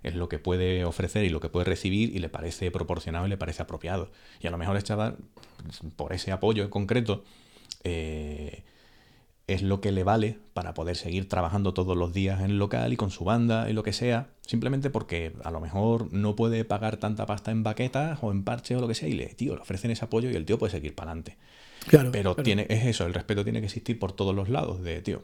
[0.02, 3.28] es lo que puede ofrecer y lo que puede recibir y le parece proporcionado y
[3.28, 4.10] le parece apropiado.
[4.40, 5.16] Y a lo mejor el chaval,
[5.94, 7.22] por ese apoyo en concreto,
[7.84, 8.64] eh,
[9.46, 12.92] es lo que le vale para poder seguir trabajando todos los días en el local
[12.92, 16.64] y con su banda y lo que sea, simplemente porque a lo mejor no puede
[16.64, 19.54] pagar tanta pasta en baquetas o en parches o lo que sea y le, tío,
[19.54, 21.36] le ofrecen ese apoyo y el tío puede seguir para adelante.
[21.90, 24.82] Pero Tiene, es eso, el respeto tiene que existir por todos los lados.
[24.82, 25.22] De, tío,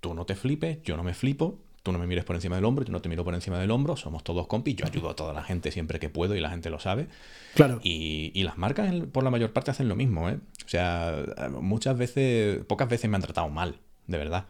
[0.00, 2.64] tú no te flipes, yo no me flipo, tú no me mires por encima del
[2.64, 5.16] hombro, yo no te miro por encima del hombro, somos todos compis, yo ayudo a
[5.16, 7.08] toda la gente siempre que puedo y la gente lo sabe.
[7.54, 7.80] Claro.
[7.82, 10.38] Y, y las marcas, por la mayor parte, hacen lo mismo, ¿eh?
[10.64, 11.24] O sea,
[11.60, 14.46] muchas veces, pocas veces me han tratado mal, de verdad.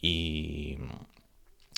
[0.00, 0.78] Y,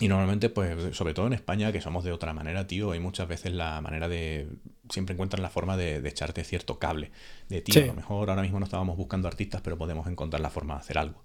[0.01, 3.29] y normalmente, pues, sobre todo en España, que somos de otra manera, tío, hay muchas
[3.29, 4.49] veces la manera de.
[4.91, 7.13] Siempre encuentran la forma de, echarte cierto cable.
[7.49, 10.51] De tío, a lo mejor ahora mismo no estábamos buscando artistas, pero podemos encontrar la
[10.51, 11.23] forma de hacer algo.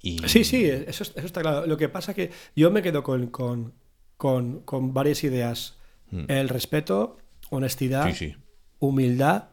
[0.00, 0.18] Y...
[0.28, 1.66] Sí, sí, eso, está claro.
[1.66, 3.26] Lo que pasa es que yo me quedo con,
[4.16, 5.76] con, varias ideas:
[6.12, 6.24] mm.
[6.28, 7.18] el respeto,
[7.50, 8.14] honestidad,
[8.78, 9.48] humildad,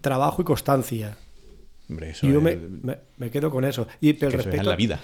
[0.00, 1.18] trabajo y constancia.
[1.90, 2.56] Hombre, eso yo me,
[3.16, 3.86] me, quedo con eso.
[4.00, 5.00] Y, pero respeto, es en la vida.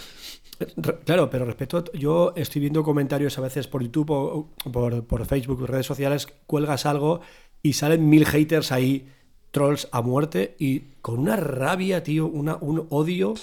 [1.04, 5.66] Claro, pero respecto, yo estoy viendo comentarios a veces por YouTube o por, por Facebook,
[5.66, 7.20] redes sociales, cuelgas algo
[7.62, 9.08] y salen mil haters ahí,
[9.50, 13.34] trolls a muerte y con una rabia, tío, una, un odio.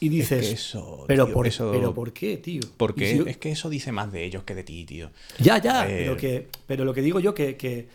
[0.00, 2.60] Y dices, eso, pero, por, eso, pero ¿por qué, tío?
[2.76, 5.10] Porque es que eso dice más de ellos que de ti, tío.
[5.40, 7.88] Ya, ya, pero, que, pero lo que digo yo que, que,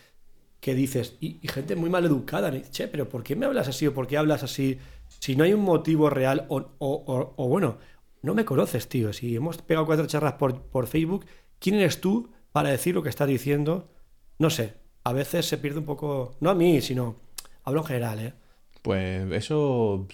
[0.60, 3.94] que dices, y, gente muy mal educada, che, pero ¿por qué me hablas así o
[3.94, 4.78] por qué hablas así?
[5.20, 7.78] Si no hay un motivo real o, o, o bueno,
[8.24, 9.14] no me conoces, tío.
[9.14, 11.26] Si hemos pegado cuatro charlas por, Facebook,
[11.60, 13.92] ¿quién eres tú para decir lo que estás diciendo?
[14.40, 17.18] No sé, a veces se pierde un poco, no a mí, sino
[17.64, 18.34] hablo en general, ¿eh?
[18.82, 20.08] Pues eso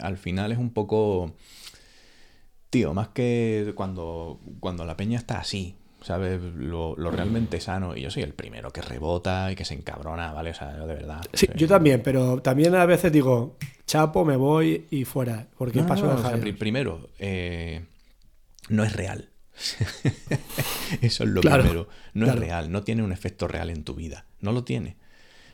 [0.00, 1.34] al final es un poco,
[2.70, 6.40] tío, más que cuando, cuando la peña está así, ¿sabes?
[6.40, 7.96] Lo, realmente sano.
[7.96, 10.50] Y yo soy el primero que rebota y que se encabrona, ¿vale?
[10.50, 11.20] O sea, yo de verdad.
[11.32, 13.56] Sí, yo también, pero también a veces digo,
[13.86, 15.48] chapo, me voy y fuera.
[15.56, 16.16] Porque paso
[16.58, 17.84] Primero, eh,
[18.68, 19.30] no es real.
[21.00, 21.88] Eso es lo primero.
[22.12, 24.26] No es real, no tiene un efecto real en tu vida.
[24.40, 24.96] No lo tiene.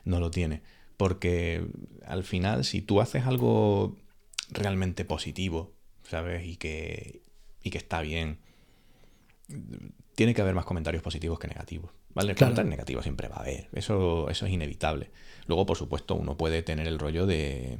[0.03, 0.61] No lo tiene.
[0.97, 1.65] Porque
[2.05, 3.95] al final, si tú haces algo
[4.49, 5.73] realmente positivo,
[6.03, 6.45] ¿sabes?
[6.45, 7.21] Y que,
[7.63, 8.39] y que está bien,
[10.15, 11.91] tiene que haber más comentarios positivos que negativos.
[12.13, 12.35] ¿Vale?
[12.35, 13.69] Comentarios negativos siempre va a haber.
[13.73, 15.09] Eso, eso es inevitable.
[15.47, 17.79] Luego, por supuesto, uno puede tener el rollo de.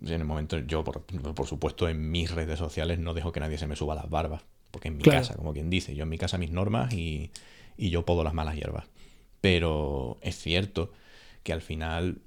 [0.00, 3.66] En el momento, yo, por, supuesto, en mis redes sociales no dejo que nadie se
[3.66, 4.42] me suba las barbas.
[4.70, 7.30] Porque en mi casa, como quien dice, yo en mi casa mis normas y,
[7.76, 8.86] y yo podo las malas hierbas.
[9.40, 10.92] Pero es cierto
[11.42, 12.22] que al final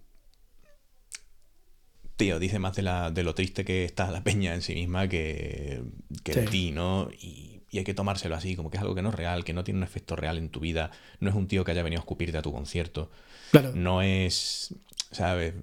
[2.15, 5.07] tío, dice más de, la, de, lo triste que está la peña en sí misma
[5.07, 5.83] que,
[6.23, 7.09] que de ti, ¿no?
[7.11, 9.53] Y y hay que tomárselo así, como que es algo que no es real, que
[9.53, 11.99] no tiene un efecto real en tu vida, no es un tío que haya venido
[11.99, 13.11] a escupirte a tu concierto,
[13.51, 13.73] claro.
[13.75, 14.73] no es,
[15.11, 15.53] ¿sabes?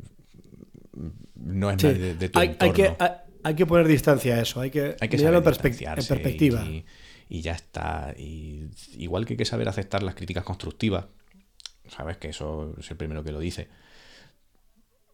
[1.35, 2.97] No es de, tu hay, que,
[3.43, 6.65] hay, que poner distancia a eso, hay que, hay que mirarlo en, perspectiva.
[7.29, 8.15] Y, ya está.
[8.17, 11.07] Y, igual que hay que saber aceptar las críticas constructivas,
[11.89, 12.17] ¿sabes?
[12.19, 13.69] Que eso es el primero que lo dice.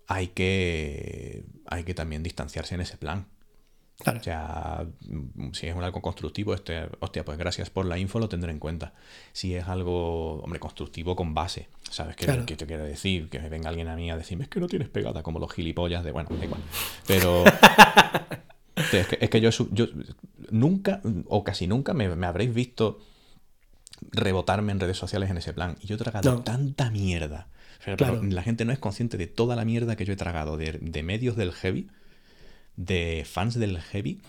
[0.06, 3.26] Hay que, hay que también distanciarse en ese plan.
[4.06, 8.18] O sea, mm, si es un algo constructivo, este, hostia, pues gracias por la info,
[8.18, 8.92] lo tendré en cuenta.
[9.32, 13.28] Si es algo, hombre, constructivo con base, ¿sabes qué, te quiero decir?
[13.28, 16.04] Que venga alguien a mí a decirme, es que no tienes pegada, como los gilipollas
[16.04, 16.62] de, bueno, da igual.
[17.06, 17.44] Pero...
[18.92, 19.86] es, que, yo, yo,
[20.50, 23.00] nunca, o casi nunca, me, habréis visto
[24.12, 25.76] rebotarme en redes sociales en ese plan.
[25.82, 27.48] Y yo he tragado tanta mierda.
[27.86, 31.02] la gente no es consciente de toda la mierda que yo he tragado de, de
[31.02, 31.90] medios del heavy
[32.80, 34.20] de fans del heavy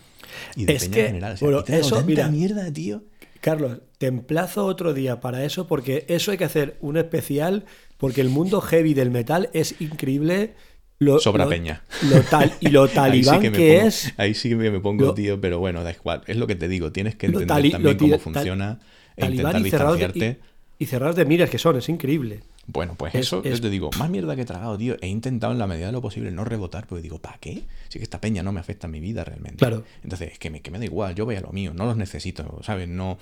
[0.56, 1.38] y de peña en general.
[1.68, 3.02] eso, mira, mierda, tío.
[3.40, 7.64] Carlos, te emplazo otro día para eso, porque eso hay que hacer un especial,
[7.96, 10.54] porque el mundo heavy del metal es increíble.
[10.98, 11.82] Lo, Sobra peña.
[12.08, 14.12] Lo tal, y lo talibán que, es.
[14.16, 16.22] Ahí sí que me pongo, tío, pero bueno, da igual.
[16.26, 18.78] Es lo que te digo, tienes que entender también cómo funciona
[19.16, 20.40] e intentar distanciarte.
[20.78, 22.42] Y, cerrados de miras que son, es increíble.
[22.66, 24.96] Bueno, pues Es- eso, es- yo te digo, más mierda que he tragado, tío.
[25.00, 27.64] He intentado en la medida de lo posible no rebotar, porque digo, ¿para qué?
[27.88, 29.56] Si que esta peña no me afecta en mi vida realmente.
[29.58, 29.84] Claro.
[30.04, 31.96] Entonces, es que me, que me da igual, yo voy a lo mío, no los
[31.96, 32.88] necesito, ¿sabes?
[32.88, 33.18] No.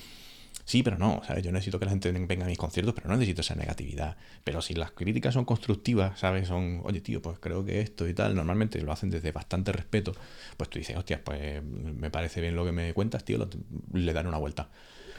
[0.66, 1.42] Sí, pero no, ¿sabes?
[1.42, 4.16] Yo necesito que la gente venga a mis conciertos, pero no necesito esa negatividad.
[4.44, 6.46] Pero si las críticas son constructivas, ¿sabes?
[6.46, 10.12] Son, oye, tío, pues creo que esto y tal, normalmente lo hacen desde bastante respeto,
[10.56, 13.48] pues tú dices, hostias, pues me parece bien lo que me cuentas, tío, lo-
[13.94, 14.68] le daré una vuelta.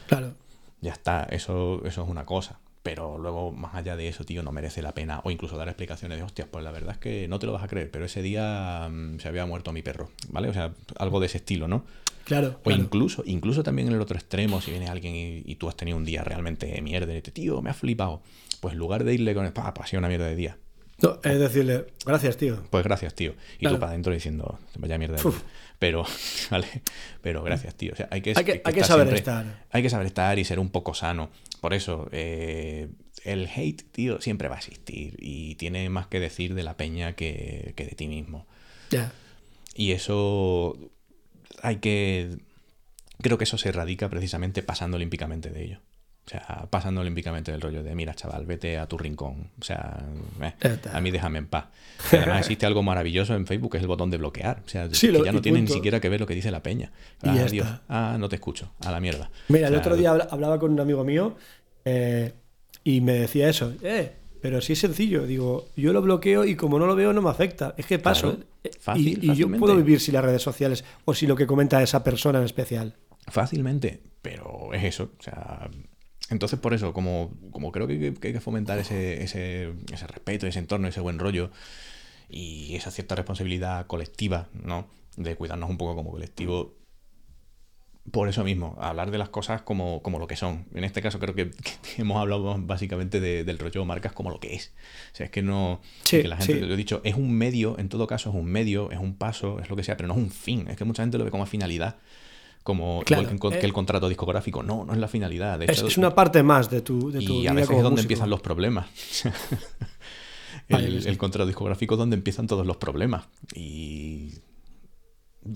[0.06, 0.32] Claro.
[0.80, 2.58] Ya está, eso, eso es una cosa.
[2.82, 5.20] Pero luego, más allá de eso, tío, no merece la pena.
[5.24, 7.62] O incluso dar explicaciones de, hostias, pues la verdad es que no te lo vas
[7.62, 10.48] a creer, pero ese día mm, se había muerto mi perro, ¿vale?
[10.48, 11.84] O sea, algo de ese estilo, ¿no?
[12.24, 12.58] Claro.
[12.60, 12.82] O claro.
[12.82, 15.96] incluso, incluso también en el otro extremo, si viene alguien y, y tú has tenido
[15.96, 18.22] un día realmente de mierda y te tío, me has flipado.
[18.60, 20.56] Pues en lugar de irle con el, pa, pues ha sido una mierda de día.
[21.02, 22.62] No, es decirle, gracias, tío.
[22.70, 23.34] Pues gracias, tío.
[23.56, 23.76] Y Claro.
[23.76, 25.32] tú para adentro diciendo, vaya mierda de.
[25.80, 26.04] Pero,
[26.50, 26.66] vale,
[27.20, 27.92] pero gracias, tío.
[27.92, 29.64] O sea, hay que, Hay que- hay que saber estar.
[29.70, 31.30] Hay que saber estar y ser un poco sano.
[31.62, 32.88] Por eso, eh,
[33.22, 35.14] el hate, tío, siempre va a existir.
[35.20, 38.48] Y tiene más que decir de la peña que, que de ti mismo.
[38.90, 39.12] Ya.
[39.76, 40.76] Y eso
[41.62, 42.36] hay que...
[43.20, 45.80] Creo que eso se erradica precisamente pasando olímpicamente de ello.
[46.24, 49.50] O sea, pasando olímpicamente del rollo de, mira, chaval, vete a tu rincón.
[49.60, 49.98] O sea,
[50.40, 51.66] eh, a mí déjame en paz.
[52.12, 54.62] Y además existe algo maravilloso en Facebook, que es el botón de bloquear.
[54.64, 56.52] O sea, Sí, que lo- ya no tienes ni siquiera que ver lo que dice
[56.52, 56.92] la peña.
[57.24, 57.68] Y Ah, adiós.
[57.88, 58.70] Ah, no te escucho.
[58.84, 59.30] A la mierda.
[59.48, 61.34] Mira, O el otro día habla- hablaba con un amigo mío
[61.84, 62.32] eh,
[62.84, 63.74] y me decía eso.
[63.82, 65.26] Eh, pero sí es sencillo.
[65.26, 67.74] Digo, yo lo bloqueo y como no lo veo no me afecta.
[67.76, 68.30] Es que paso.
[68.36, 68.44] Claro.
[68.62, 71.48] eh, Fácil, y, y yo puedo vivir sin las redes sociales o si lo que
[71.48, 72.94] comenta esa persona en especial.
[73.26, 75.10] Fácilmente, pero es eso.
[75.18, 75.68] O sea,
[76.32, 80.46] entonces por eso, como, como creo que, que hay que fomentar ese, ese, ese respeto,
[80.46, 81.50] ese entorno, ese buen rollo
[82.28, 84.88] y esa cierta responsabilidad colectiva, ¿no?
[85.16, 86.74] De cuidarnos un poco como colectivo.
[88.10, 90.66] Por eso mismo, hablar de las cosas como, como lo que son.
[90.74, 91.50] En este caso creo que,
[91.96, 94.72] que hemos hablado básicamente de- del rollo marcas como lo que es.
[95.12, 95.80] O sea, es que no...
[96.02, 96.60] Sí, que la gente, sí.
[96.60, 99.60] lo he dicho, es un medio, en todo caso es un medio, es un paso,
[99.60, 100.66] es lo que sea, pero no es un fin.
[100.68, 101.98] Es que mucha gente lo ve como finalidad.
[102.62, 103.60] Como Claro, igual que, eh.
[103.60, 104.62] que el contrato discográfico.
[104.62, 105.58] No, no es la finalidad.
[105.58, 107.66] De Es, hecho, es una parte más de tu, de tu y vida a veces
[107.68, 108.04] como es donde músico.
[108.12, 108.86] empiezan los problemas.
[110.68, 113.24] El, contrato discográfico es donde empiezan todos los problemas.
[113.54, 114.34] Y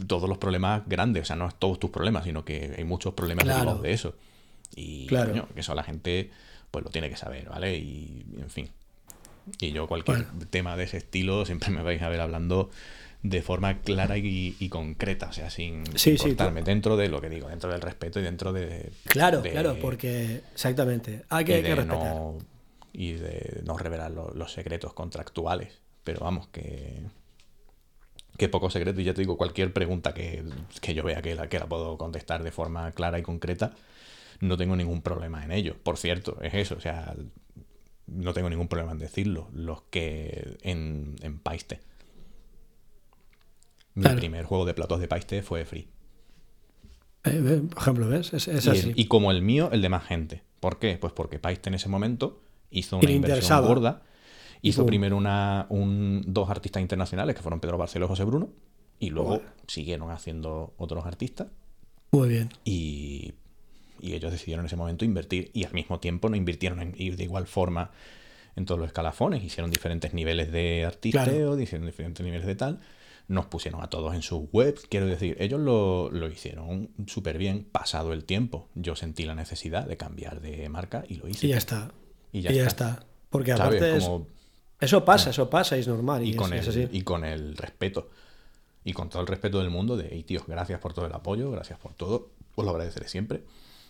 [0.07, 3.15] todos los problemas grandes, o sea, no es todos tus problemas, sino que hay muchos
[3.15, 3.59] problemas Claro.
[3.61, 4.15] derivados de eso.
[4.75, 5.31] Y Claro.
[5.31, 6.31] coño, que eso la gente
[6.71, 7.77] pues lo tiene que saber, ¿vale?
[7.79, 8.69] Y en fin.
[9.61, 10.47] Y yo cualquier Bueno.
[10.51, 12.71] tema de ese estilo siempre me vais a ver hablando
[13.23, 17.09] de forma clara y, y concreta, o sea, sin, Sí, sin sí, cortarme, dentro de
[17.09, 18.91] lo que digo, dentro del respeto y dentro de...
[19.07, 21.25] Claro, de- claro, porque exactamente.
[21.29, 22.15] Hay que, hay que respetar.
[22.15, 22.39] no
[22.93, 27.03] y de no revelar lo- los secretos contractuales pero vamos que
[28.39, 30.45] que poco secreto y ya te digo cualquier pregunta que,
[30.81, 33.75] que yo vea que la, que la puedo contestar de forma clara y concreta
[34.41, 37.15] no tengo ningún problema en ello por cierto es eso o sea
[38.07, 41.81] no tengo ningún problema en decirlo los que en, en Paiste
[43.97, 44.19] mi Claro.
[44.19, 45.89] primer juego de platos de Paiste fue free
[47.25, 48.33] Eh, ve, por ejemplo, ¿ves?
[48.33, 48.91] Es, es y, así.
[48.91, 50.43] el- y como el mío, el de más gente.
[50.61, 50.97] ¿Por qué?
[50.97, 52.41] Pues porque Paiste en ese momento
[52.71, 54.03] hizo una inversión gorda.
[54.63, 58.49] Hizo primero una, un, dos artistas internacionales que fueron Pedro Barceló y José Bruno.
[58.99, 61.49] Y luego siguieron haciendo otros artistas.
[62.13, 62.49] Muy bien.
[62.65, 63.35] Y,
[64.01, 65.51] y ellos decidieron en ese momento invertir.
[65.53, 67.91] Y al mismo tiempo no invirtieron en ir de igual forma
[68.57, 69.43] en todos los escalafones.
[69.45, 71.61] Hicieron diferentes niveles de artisteo, Claro.
[71.61, 72.81] hicieron diferentes niveles de tal.
[73.29, 74.87] Nos pusieron a todos en sus webs.
[74.89, 78.69] Quiero decir, ellos lo, lo hicieron súper bien pasado el tiempo.
[78.75, 81.47] Yo sentí la necesidad de cambiar de marca y lo hice.
[81.47, 81.91] Y ya está.
[82.33, 82.91] Y Y ya ya, está.
[82.91, 83.07] está.
[83.31, 83.81] Porque ¿Sabes?
[83.83, 84.27] aparte es- Como-
[84.81, 86.23] eso pasa, eso pasa y es normal.
[86.23, 86.97] Y, y, es, con es el, así.
[86.99, 88.11] y con el respeto.
[88.85, 91.51] Y con todo el respeto del mundo de, hey, tío, gracias por todo el apoyo,
[91.51, 92.31] gracias por todo.
[92.55, 93.43] Os lo agradeceré siempre.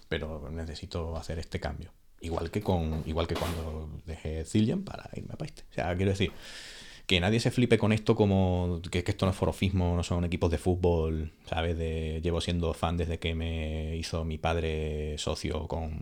[0.08, 1.92] Pero necesito hacer este cambio.
[2.20, 5.64] Igual que con igual que cuando dejé Zillion para irme a Paiste.
[5.70, 6.32] O sea, quiero decir,
[7.06, 10.24] que nadie se flipe con esto como que, que esto no es forofismo, no son
[10.24, 11.78] equipos de fútbol, ¿sabes?
[11.78, 16.00] De, llevo siendo fan desde que me hizo mi padre socio con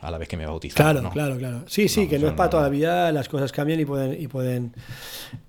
[0.00, 0.76] a la vez que me bautizó.
[0.76, 1.10] Claro, ¿no?
[1.10, 1.62] claro, claro.
[1.66, 3.84] Sí, sí, No, que no es para no- toda la vida, las cosas cambian y
[3.84, 4.20] pueden.
[4.20, 4.72] Y pueden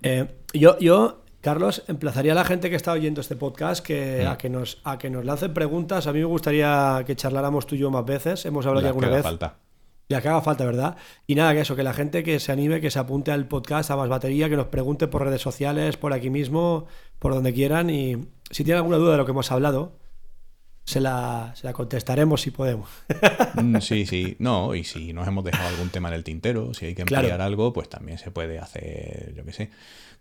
[0.04, 4.28] eh, yo, yo, Carlos, emplazaría a la gente que está oyendo este podcast que, Mm.
[4.28, 6.06] a, que nos, a que nos lancen preguntas.
[6.08, 8.46] A mí me gustaría que charláramos tú y yo más veces.
[8.46, 9.24] Hemos hablado ya alguna vez.
[9.24, 9.56] falta.
[10.10, 10.98] Ya que haga falta, ¿verdad?
[11.28, 13.92] Y nada, que eso, que la gente que se anime, que se apunte al podcast
[13.92, 16.88] a más batería, que nos pregunte por redes sociales, por aquí mismo,
[17.20, 17.92] por donde quieran.
[17.92, 18.18] Y
[18.50, 19.92] si tienen alguna duda de lo que hemos hablado,
[20.84, 22.90] se la, se la contestaremos si podemos.
[23.56, 24.36] Mm, Sí, sí.
[24.40, 27.28] No, y si nos hemos dejado algún tema en el tintero, si hay que Claro.
[27.28, 29.70] ampliar algo, pues también se puede hacer, yo qué sé,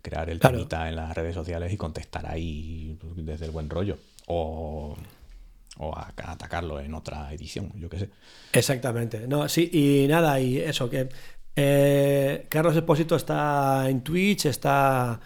[0.03, 0.57] crear el Claro.
[0.57, 3.97] temita en las redes sociales y contestar ahí desde el buen rollo.
[4.27, 4.95] O,
[5.79, 8.09] o a- a atacarlo en otra edición, yo qué sé.
[8.53, 9.27] Exactamente.
[9.27, 11.09] No, sí, y nada, y eso, que
[11.61, 15.19] Eh, Carlos Espósito está en Twitch, está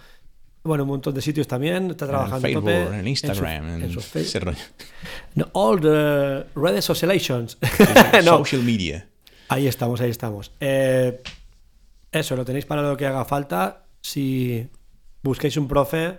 [0.63, 1.91] bueno, un montón de sitios también.
[1.91, 4.57] Está trabajando en Facebook, tope, en Instagram, en, en su, en su ese rollo.
[5.35, 7.57] No, all the redes socialations.
[8.15, 8.21] no.
[8.23, 8.37] no.
[8.39, 9.07] Social media.
[9.49, 10.51] Ahí estamos, ahí estamos.
[10.59, 11.21] Eh,
[12.11, 13.85] eso, lo tenéis para lo que haga falta.
[14.01, 14.67] Si
[15.21, 16.17] busquéis un profe,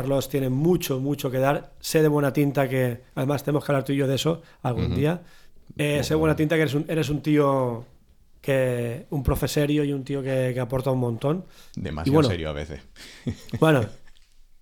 [0.00, 1.72] Carlos tiene mucho, mucho que dar.
[1.80, 4.94] Sé de buena tinta que, además, tenemos que hablar tú y yo de eso algún
[4.94, 5.22] día.
[5.78, 7.84] Eh, sé de buena tinta que eres un, eres un tío
[8.42, 11.44] que, un profe serio y un tío que, que aporta un montón.
[11.74, 12.28] Demasiado bueno.
[12.28, 12.80] serio a veces.
[13.58, 13.86] Bueno,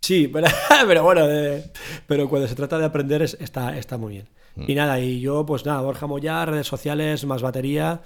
[0.00, 0.46] sí, pero,
[0.86, 1.64] pero bueno, de-
[2.06, 4.28] pero cuando se trata de aprender es- está, está muy bien.
[4.54, 4.64] Mm.
[4.70, 8.00] Y nada, y yo, pues nada, Borja Moya, redes sociales, más batería.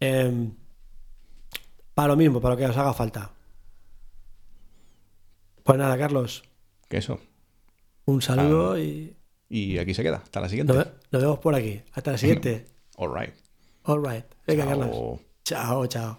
[0.00, 0.52] em,
[1.94, 3.30] para lo mismo, para lo que os haga falta.
[5.62, 6.42] Pues nada, Carlos,
[6.92, 7.18] Que eso.
[8.04, 9.16] un saludo y
[9.48, 10.18] Y aquí se queda.
[10.18, 10.74] Hasta la siguiente.
[10.74, 11.80] nos, ve- nos vemos por aquí.
[11.92, 12.66] Hasta la siguiente.
[12.98, 13.32] All right.
[13.84, 14.26] All right.
[14.46, 14.78] Venga, Chao.
[14.78, 15.20] Carlos.
[15.42, 16.18] Chao, chao.